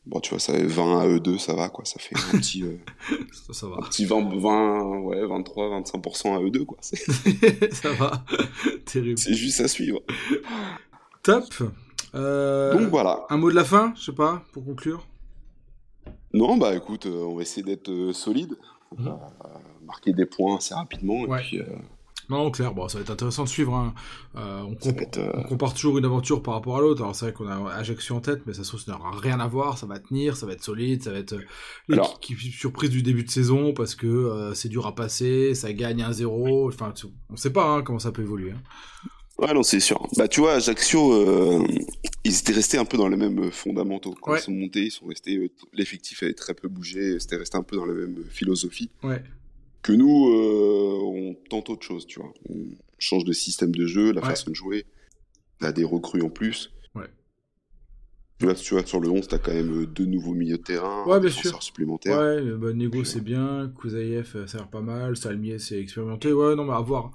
bon, 0.05 0.19
tu 0.19 0.31
vois, 0.31 0.41
ça 0.41 0.59
20 0.59 0.99
à 0.99 1.07
E2, 1.07 1.38
ça 1.38 1.55
va, 1.55 1.69
quoi. 1.69 1.85
Ça 1.85 2.01
fait 2.01 2.17
un 2.17 2.38
petit. 2.38 2.65
Euh, 2.65 2.79
ça, 3.53 3.69
va. 3.69 3.77
Un 3.77 3.83
petit 3.83 4.05
20, 4.05 4.41
20, 4.41 4.99
ouais, 5.03 5.25
23, 5.25 5.83
25% 5.83 6.35
à 6.35 6.41
E2, 6.41 6.65
quoi. 6.65 6.79
ça 7.71 7.93
va. 7.93 8.25
Terrible. 8.87 9.19
C'est 9.19 9.35
juste 9.35 9.61
à 9.61 9.69
suivre. 9.69 10.03
Top. 11.23 11.45
Donc 12.12 12.91
voilà. 12.91 13.25
Un 13.31 13.37
mot 13.37 13.51
de 13.51 13.55
la 13.55 13.65
fin, 13.65 13.95
je 13.97 14.07
sais 14.07 14.12
pas, 14.12 14.43
pour 14.51 14.65
conclure. 14.65 15.07
Non, 16.35 16.57
bah 16.57 16.75
écoute, 16.75 17.07
euh, 17.07 17.25
on 17.25 17.37
va 17.37 17.42
essayer 17.42 17.62
d'être 17.62 17.90
euh, 17.90 18.12
solide, 18.12 18.57
mhm. 18.97 19.16
marquer 19.87 20.12
des 20.12 20.27
points 20.27 20.57
assez 20.57 20.75
rapidement. 20.75 21.27
Et 21.27 21.40
puis, 21.40 21.61
euh, 21.61 21.64
Non, 22.31 22.51
clair, 22.51 22.73
bon, 22.73 22.88
ça 22.88 22.99
va 22.99 23.03
être 23.03 23.11
intéressant 23.11 23.45
de 23.45 23.49
suivre. 23.49 23.75
Hein. 23.75 23.92
on, 24.35 25.42
compare 25.45 25.75
toujours 25.75 25.99
une 25.99 26.07
aventure 26.07 26.42
par 26.42 26.55
rapport 26.55 26.79
à 26.79 26.81
l'autre. 26.81 27.03
Alors 27.03 27.14
c'est 27.14 27.27
vrai 27.27 27.35
qu'on 27.35 27.49
a 27.49 27.71
Ajaccio 27.75 28.16
en 28.16 28.21
tête, 28.21 28.42
mais 28.47 28.55
ça 28.55 28.64
se 28.64 28.90
n'aura 28.90 29.11
rien 29.11 29.40
à 29.40 29.47
voir. 29.47 29.77
Ça 29.77 29.87
va 29.87 29.99
tenir, 29.99 30.37
ça 30.37 30.47
va 30.47 30.53
être 30.53 30.64
solide, 30.64 31.03
ça 31.03 31.12
va 31.12 31.18
être 31.18 31.37
l'équipe 31.88 32.38
surprise 32.38 32.90
du 32.90 33.03
début 33.03 33.25
de 33.25 33.31
saison 33.31 33.75
parce 33.75 33.95
que 33.95 34.53
c'est 34.55 34.71
dur 34.71 34.87
à 34.87 34.95
passer, 34.95 35.55
ça 35.55 35.73
gagne 35.75 36.03
1-0. 36.03 36.68
Enfin, 36.68 36.95
on 37.29 37.37
sait 37.37 37.53
pas 37.53 37.66
hein, 37.66 37.83
comment 37.83 37.99
ça 37.99 38.12
peut 38.12 38.23
évoluer. 38.23 38.53
Hein. 38.53 39.09
Ouais, 39.43 39.53
non, 39.55 39.65
c'est 39.65 39.81
sûr. 39.81 40.07
Bah, 40.17 40.29
tu 40.29 40.39
vois, 40.39 40.55
Ajaccio, 40.55 41.13
euh, 41.15 41.67
ils 42.23 42.39
étaient 42.39 42.53
restés 42.53 42.79
un 42.79 42.85
peu 42.85 42.97
dans 42.97 43.09
les 43.09 43.17
mêmes 43.17 43.51
fondamentaux. 43.51 44.15
Quand 44.23 44.37
ils 44.37 44.41
sont 44.41 44.53
montés, 44.53 44.85
ils 44.85 44.91
sont 44.93 45.07
restés. 45.07 45.37
Euh, 45.37 45.49
l'effectif 45.73 46.23
avait 46.23 46.35
très 46.35 46.55
peu 46.55 46.69
bougé, 46.69 47.19
c'était 47.19 47.37
resté 47.37 47.57
un 47.57 47.65
peu 47.65 47.75
dans 47.75 47.85
la 47.85 47.93
même 47.93 48.23
philosophie. 48.31 48.91
Ouais. 49.03 49.21
Que 49.83 49.93
nous, 49.93 50.29
euh, 50.29 51.01
on 51.03 51.35
tente 51.51 51.71
autre 51.71 51.85
chose, 51.85 52.07
tu 52.07 52.21
vois. 52.21 52.33
On 52.49 52.55
change 52.99 53.25
de 53.25 53.33
système 53.33 53.75
de 53.75 53.85
jeu, 53.85 54.13
la 54.13 54.23
façon 54.23 54.51
de 54.51 54.55
jouer. 54.55 54.87
On 55.61 55.65
a 55.67 55.73
des 55.73 55.83
recrues 55.83 56.23
en 56.23 56.31
plus. 56.31 56.71
Ouais. 56.95 57.11
Tu 58.39 58.45
vois, 58.45 58.55
tu 58.55 58.75
vois, 58.75 58.87
sur 58.87 59.01
le 59.01 59.11
11, 59.11 59.27
t'as 59.27 59.39
quand 59.39 59.53
même 59.53 59.87
deux 59.87 60.07
nouveaux 60.07 60.35
milieux 60.35 60.59
de 60.59 60.63
terrain, 60.63 61.05
ouais, 61.07 61.19
bien 61.19 61.31
sûr. 61.31 61.61
supplémentaires. 61.61 62.17
Ouais, 62.17 62.43
bah, 62.43 62.73
Nego, 62.73 63.03
c'est 63.03 63.21
bien. 63.21 63.73
Kouzaïev, 63.75 64.47
ça 64.47 64.59
a 64.59 64.61
l'air 64.61 64.71
pas 64.71 64.83
mal. 64.83 65.17
Salmier, 65.17 65.59
c'est 65.59 65.81
expérimenté. 65.81 66.33
Ouais, 66.33 66.55
non, 66.55 66.65
mais 66.65 66.75
à 66.75 66.81
voir. 66.81 67.11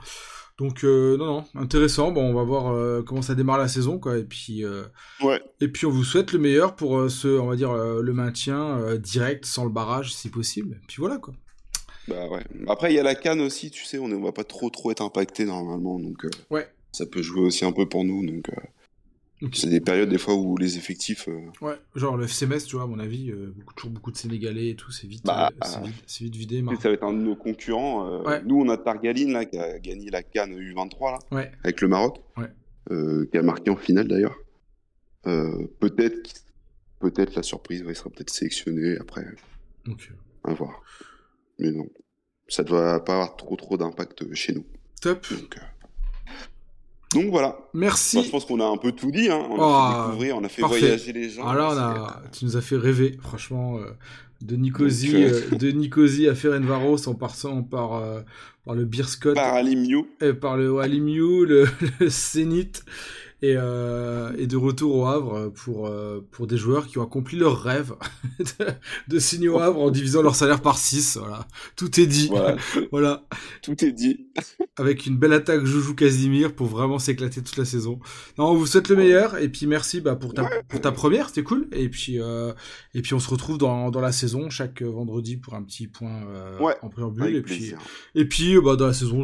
Donc 0.57 0.83
euh, 0.83 1.17
non, 1.17 1.25
non, 1.25 1.45
intéressant. 1.55 2.11
Bon, 2.11 2.23
on 2.23 2.33
va 2.33 2.43
voir 2.43 2.73
euh, 2.73 3.03
comment 3.03 3.21
ça 3.21 3.35
démarre 3.35 3.59
la 3.59 3.67
saison, 3.67 3.99
quoi. 3.99 4.17
Et 4.17 4.23
puis, 4.23 4.65
euh, 4.65 4.83
ouais. 5.21 5.39
Et 5.61 5.67
puis 5.67 5.85
on 5.85 5.91
vous 5.91 6.03
souhaite 6.03 6.31
le 6.31 6.39
meilleur 6.39 6.75
pour 6.75 7.09
ce, 7.11 7.27
on 7.27 7.45
va 7.45 7.55
dire, 7.55 7.73
le 7.73 8.13
maintien 8.13 8.95
direct 8.97 9.45
sans 9.45 9.65
le 9.65 9.69
barrage, 9.69 10.13
si 10.13 10.29
possible. 10.29 10.79
Et 10.83 10.87
puis 10.87 10.97
voilà, 10.99 11.17
quoi. 11.17 11.35
Bah 12.07 12.27
ouais. 12.29 12.43
Après, 12.67 12.91
il 12.91 12.95
y 12.95 12.99
a 12.99 13.03
la 13.03 13.15
canne 13.15 13.41
aussi, 13.41 13.69
tu 13.69 13.83
sais, 13.83 13.99
on 13.99 14.07
ne 14.07 14.15
va 14.15 14.31
pas 14.31 14.43
trop 14.43 14.69
trop 14.69 14.91
être 14.91 15.01
impacté 15.01 15.45
normalement, 15.45 15.99
donc. 15.99 16.25
ouais. 16.49 16.67
Ça 16.93 17.05
peut 17.05 17.21
jouer 17.21 17.41
aussi 17.41 17.63
un 17.63 17.71
peu 17.71 17.87
pour 17.87 18.03
nous, 18.03 18.25
donc. 18.25 18.49
C'est 19.53 19.69
des 19.69 19.81
périodes 19.81 20.09
des 20.09 20.17
fois 20.17 20.33
où 20.33 20.57
les 20.57 20.77
effectifs. 20.77 21.27
Euh, 21.27 21.51
ouais, 21.61 21.75
genre 21.95 22.17
le 22.17 22.25
FCMS, 22.25 22.65
tu 22.65 22.75
vois, 22.75 22.85
à 22.85 22.87
mon 22.87 22.97
avis, 22.97 23.29
euh, 23.29 23.53
beaucoup, 23.55 23.73
toujours 23.75 23.91
beaucoup 23.91 24.11
de 24.11 24.17
Sénégalais 24.17 24.69
et 24.69 24.75
tout, 24.75 24.91
c'est 24.91 25.05
vite, 25.05 25.23
bah, 25.25 25.51
euh, 25.63 25.87
vite, 26.19 26.35
vidé. 26.35 26.63
Ça 26.81 26.89
va 26.89 26.95
être 26.95 27.03
un 27.03 27.13
de 27.13 27.19
nos 27.19 27.35
concurrents. 27.35 28.23
Nous, 28.45 28.59
on 28.59 28.69
a 28.69 28.77
Targaline 28.77 29.31
là, 29.31 29.45
qui 29.45 29.57
a 29.57 29.77
gagné 29.77 30.09
la 30.09 30.23
Cannes 30.23 30.57
U23 30.57 31.11
là, 31.11 31.19
ouais. 31.31 31.51
avec 31.63 31.81
le 31.81 31.87
Maroc, 31.87 32.19
qui 32.87 33.37
a 33.37 33.43
marqué 33.43 33.69
en 33.69 33.75
finale 33.77 34.07
d'ailleurs. 34.07 34.35
peut-être, 35.23 36.43
peut-être 36.99 37.35
la 37.35 37.43
surprise, 37.43 37.83
il 37.87 37.95
sera 37.95 38.09
peut-être 38.09 38.31
sélectionné 38.31 38.97
après. 38.99 39.25
Ok. 39.87 40.11
À 40.45 40.53
voir. 40.53 40.81
Mais 41.59 41.71
non, 41.71 41.87
ça 42.47 42.63
ne 42.63 42.69
doit 42.69 43.05
pas 43.05 43.13
avoir 43.13 43.35
trop 43.37 43.55
trop 43.55 43.77
d'impact 43.77 44.33
chez 44.33 44.53
nous. 44.53 44.65
Top. 44.99 45.27
Donc, 45.29 45.57
Donc 47.17 47.31
voilà. 47.31 47.57
Merci. 47.73 48.23
je 48.23 48.29
pense 48.29 48.45
qu'on 48.45 48.59
a 48.59 48.65
un 48.65 48.77
peu 48.77 48.91
tout 48.91 49.09
dit. 49.09 49.29
Hein. 49.29 49.41
On 49.49 49.55
a 49.55 49.57
fait 49.57 49.97
oh, 49.97 50.05
découvrir, 50.05 50.37
on 50.37 50.43
a 50.43 50.49
fait 50.49 50.61
voyager 50.61 51.13
les 51.13 51.29
gens. 51.29 51.47
Alors 51.47 51.71
ah 51.71 51.75
là, 51.75 52.21
tu 52.31 52.45
nous 52.45 52.57
as 52.57 52.61
fait 52.61 52.77
rêver, 52.77 53.17
franchement. 53.21 53.77
Euh, 53.77 53.91
de 54.41 54.55
Nicosie, 54.55 55.15
euh, 55.15 55.49
de 55.49 55.71
Nicosie 55.71 56.27
à 56.27 56.35
Ferencvaros 56.35 57.07
en 57.07 57.15
passant 57.15 57.63
par, 57.63 58.03
par 58.63 58.75
le 58.75 58.85
Beerscott. 58.85 59.33
Par 59.33 59.55
Alimiu. 59.55 60.05
Et 60.21 60.33
par 60.33 60.57
le 60.57 60.77
Alimiu, 60.77 61.47
le, 61.47 61.67
le 61.99 62.07
Zénith 62.07 62.85
et, 63.43 63.53
euh, 63.55 64.33
et 64.37 64.47
de 64.47 64.57
retour 64.57 64.95
au 64.95 65.05
Havre 65.05 65.49
pour, 65.49 65.87
euh, 65.87 66.27
pour 66.31 66.47
des 66.47 66.57
joueurs 66.57 66.87
qui 66.87 66.97
ont 66.97 67.03
accompli 67.03 67.37
leur 67.37 67.61
rêve 67.61 67.93
de, 68.39 68.65
de, 69.07 69.19
signer 69.19 69.47
au 69.47 69.59
Havre 69.59 69.79
en 69.79 69.91
divisant 69.91 70.23
leur 70.23 70.35
salaire 70.35 70.61
par 70.61 70.79
6. 70.79 71.17
Voilà. 71.17 71.47
Tout 71.75 71.99
est 71.99 72.07
dit. 72.07 72.31
Voilà. 72.91 73.25
Tout 73.61 73.83
est 73.83 73.91
dit. 73.91 74.27
Avec 74.77 75.05
une 75.05 75.17
belle 75.17 75.33
attaque 75.33 75.65
Joujou 75.65 75.93
Casimir 75.93 76.55
pour 76.55 76.67
vraiment 76.67 76.99
s'éclater 76.99 77.41
toute 77.41 77.57
la 77.57 77.65
saison. 77.65 77.99
Non, 78.37 78.49
on 78.49 78.55
vous 78.55 78.65
souhaite 78.65 78.89
le 78.89 78.95
meilleur 78.95 79.37
et 79.37 79.49
puis 79.49 79.67
merci 79.67 80.01
bah, 80.01 80.15
pour, 80.15 80.33
ta, 80.33 80.49
pour 80.67 80.81
ta 80.81 80.91
première, 80.91 81.27
c'était 81.29 81.43
cool. 81.43 81.67
Et 81.71 81.89
puis, 81.89 82.19
euh, 82.19 82.53
et 82.93 83.01
puis 83.01 83.13
on 83.13 83.19
se 83.19 83.29
retrouve 83.29 83.57
dans, 83.57 83.91
dans 83.91 84.01
la 84.01 84.11
saison 84.11 84.49
chaque 84.49 84.81
vendredi 84.81 85.37
pour 85.37 85.53
un 85.53 85.63
petit 85.63 85.87
point 85.87 86.23
euh, 86.27 86.57
en 86.81 86.89
préambule. 86.89 87.35
Et 87.35 87.41
puis, 87.41 87.73
et 88.15 88.25
puis 88.25 88.59
bah, 88.59 88.75
dans 88.75 88.87
la 88.87 88.93
saison, 88.93 89.23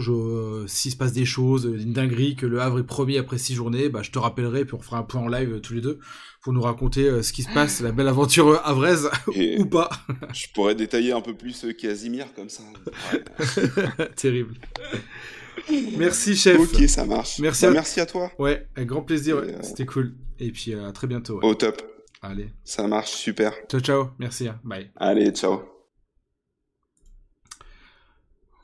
s'il 0.67 0.91
se 0.91 0.97
passe 0.97 1.13
des 1.13 1.25
choses, 1.25 1.65
une 1.65 1.93
dinguerie, 1.93 2.35
que 2.35 2.45
le 2.45 2.61
Havre 2.61 2.79
est 2.79 2.83
premier 2.83 3.17
après 3.17 3.37
6 3.37 3.55
journées, 3.55 3.89
bah, 3.89 4.02
je 4.03 4.11
te 4.11 4.19
rappellerai, 4.19 4.65
puis 4.65 4.75
on 4.75 4.79
fera 4.79 4.97
un 4.97 5.03
point 5.03 5.21
en 5.21 5.27
live 5.27 5.53
euh, 5.53 5.59
tous 5.59 5.73
les 5.73 5.81
deux 5.81 5.99
pour 6.41 6.53
nous 6.53 6.61
raconter 6.61 7.07
euh, 7.07 7.23
ce 7.23 7.33
qui 7.33 7.43
se 7.43 7.53
passe, 7.53 7.81
la 7.81 7.91
belle 7.91 8.07
aventure 8.07 8.61
avraise 8.65 9.09
ou 9.57 9.65
pas. 9.65 9.89
je 10.33 10.47
pourrais 10.53 10.75
détailler 10.75 11.13
un 11.13 11.21
peu 11.21 11.35
plus 11.35 11.65
euh, 11.65 11.73
Casimir 11.73 12.27
comme 12.35 12.49
ça. 12.49 12.63
Terrible. 14.15 14.55
Merci 15.97 16.35
chef. 16.35 16.59
Ok, 16.59 16.87
ça 16.87 17.05
marche. 17.05 17.39
Merci, 17.39 17.63
bah, 17.63 17.71
à... 17.71 17.73
merci 17.73 17.99
à 17.99 18.05
toi. 18.05 18.31
Ouais, 18.37 18.67
avec 18.75 18.89
grand 18.89 19.01
plaisir. 19.01 19.41
C'était 19.61 19.85
cool. 19.85 20.15
Et 20.39 20.51
puis 20.51 20.73
à 20.73 20.91
très 20.91 21.07
bientôt. 21.07 21.39
Au 21.41 21.55
top. 21.55 21.81
Allez. 22.21 22.49
Ça 22.63 22.87
marche, 22.87 23.11
super. 23.11 23.53
Ciao, 23.69 23.81
ciao. 23.81 24.09
Merci. 24.17 24.47
Hein. 24.47 24.59
Bye. 24.63 24.91
Allez, 24.95 25.31
ciao. 25.31 25.61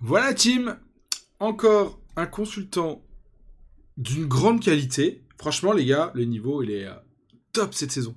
Voilà, 0.01 0.33
team. 0.33 0.77
Encore 1.39 1.99
un 2.15 2.25
consultant 2.25 3.01
d'une 3.97 4.25
grande 4.25 4.61
qualité. 4.61 5.23
Franchement, 5.39 5.71
les 5.71 5.85
gars, 5.85 6.11
le 6.15 6.25
niveau, 6.25 6.61
il 6.61 6.69
est 6.69 6.85
euh, 6.85 6.93
top 7.53 7.73
cette 7.73 7.93
saison. 7.93 8.13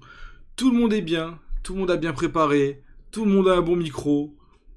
Tout 0.56 0.72
le 0.72 0.78
monde 0.78 0.92
est 0.92 1.02
bien, 1.02 1.38
tout 1.62 1.72
le 1.74 1.78
monde 1.78 1.90
a 1.92 1.96
bien 1.96 2.12
préparé, 2.12 2.82
tout 3.12 3.24
le 3.24 3.30
monde 3.30 3.46
a 3.46 3.54
un 3.54 3.62
bon 3.62 3.76
micro, 3.76 4.36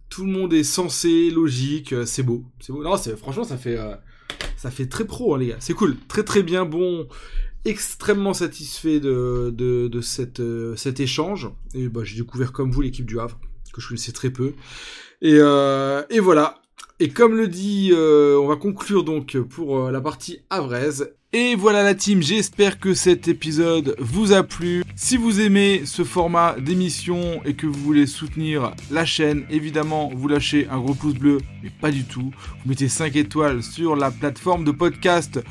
tout 0.10 0.26
le 0.26 0.32
monde 0.32 0.54
est 0.54 0.64
sensé, 0.64 1.32
logique, 1.32 1.92
euh, 1.92 2.06
c'est 2.06 2.22
beau. 2.22 2.46
C'est 2.60 2.72
beau. 2.72 2.84
Non, 2.84 2.98
franchement, 3.18 3.44
ça 3.44 3.58
fait, 3.58 3.80
euh, 3.80 3.96
ça 4.58 4.70
fait 4.70 4.86
très 4.86 5.06
pro, 5.06 5.34
hein, 5.34 5.40
les 5.40 5.48
gars. 5.48 5.58
C'est 5.60 5.74
cool. 5.74 5.98
Très, 6.08 6.22
très 6.22 6.44
bien, 6.44 6.66
bon. 6.66 7.08
Extrêmement 7.66 8.36
satisfait 8.36 9.00
de, 9.00 10.00
cet 10.04 11.00
échange. 11.00 11.50
Et 11.74 11.90
bah, 11.90 12.02
j'ai 12.04 12.18
découvert 12.18 12.52
comme 12.52 12.70
vous 12.70 12.82
l'équipe 12.82 13.08
du 13.08 13.20
Havre, 13.20 13.40
que 13.74 13.82
je 13.82 13.88
connaissais 13.88 14.12
très 14.12 14.30
peu. 14.30 14.54
Et, 15.24 15.38
et 15.38 16.20
voilà, 16.20 16.62
et 17.00 17.10
comme 17.10 17.36
le 17.36 17.48
dit, 17.50 17.92
euh, 17.94 18.40
on 18.40 18.48
va 18.48 18.56
conclure 18.56 19.04
donc 19.04 19.38
pour 19.38 19.78
euh, 19.78 19.92
la 19.92 20.00
partie 20.00 20.40
avraise. 20.50 21.12
Et 21.34 21.56
voilà 21.56 21.84
la 21.84 21.96
team, 21.96 22.24
j'espère 22.24 22.80
que 22.80 22.94
cet 22.94 23.28
épisode 23.28 23.98
vous 24.00 24.32
a 24.32 24.44
plu. 24.44 24.86
Si 24.96 25.18
vous 25.18 25.42
aimez 25.42 25.82
ce 25.84 26.06
format 26.06 26.56
d'émission 26.58 27.42
et 27.44 27.56
que 27.56 27.68
vous 27.68 27.82
voulez 27.82 28.08
soutenir 28.08 28.74
la 28.90 29.04
chaîne, 29.04 29.46
évidemment, 29.50 30.10
vous 30.16 30.30
lâchez 30.30 30.70
un 30.72 30.80
gros 30.80 30.94
pouce 30.94 31.16
bleu, 31.16 31.40
mais 31.62 31.70
pas 31.82 31.92
du 31.92 32.06
tout. 32.06 32.32
Vous 32.32 32.70
mettez 32.70 32.88
5 32.88 33.14
étoiles 33.18 33.62
sur 33.62 33.98
la 33.98 34.12
plateforme 34.12 34.64
de 34.64 34.72
podcast 34.72 35.42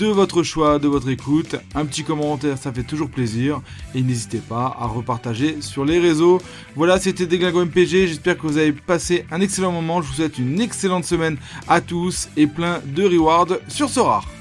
de 0.00 0.06
votre 0.06 0.42
choix, 0.42 0.78
de 0.78 0.88
votre 0.88 1.10
écoute. 1.10 1.56
Un 1.74 1.84
petit 1.84 2.04
commentaire, 2.04 2.56
ça 2.56 2.72
fait 2.72 2.82
toujours 2.82 3.10
plaisir. 3.10 3.60
Et 3.94 4.00
n'hésitez 4.00 4.38
pas 4.38 4.74
à 4.80 4.86
repartager 4.86 5.60
sur 5.60 5.84
les 5.84 5.98
réseaux. 5.98 6.40
Voilà, 6.74 6.98
c'était 6.98 7.26
Déglingo 7.26 7.66
MPG. 7.66 8.06
J'espère 8.06 8.38
que 8.38 8.46
vous 8.46 8.56
avez 8.56 8.72
passé 8.72 9.26
un 9.30 9.42
excellent 9.42 9.72
moment. 9.72 10.00
Je 10.00 10.08
vous 10.08 10.14
souhaite 10.14 10.38
une 10.38 10.58
excellente 10.58 11.04
semaine 11.04 11.36
à 11.68 11.82
tous 11.82 12.30
et 12.38 12.46
plein 12.46 12.80
de 12.86 13.04
rewards 13.04 13.58
sur 13.68 13.90
ce 13.90 14.00
rare. 14.00 14.39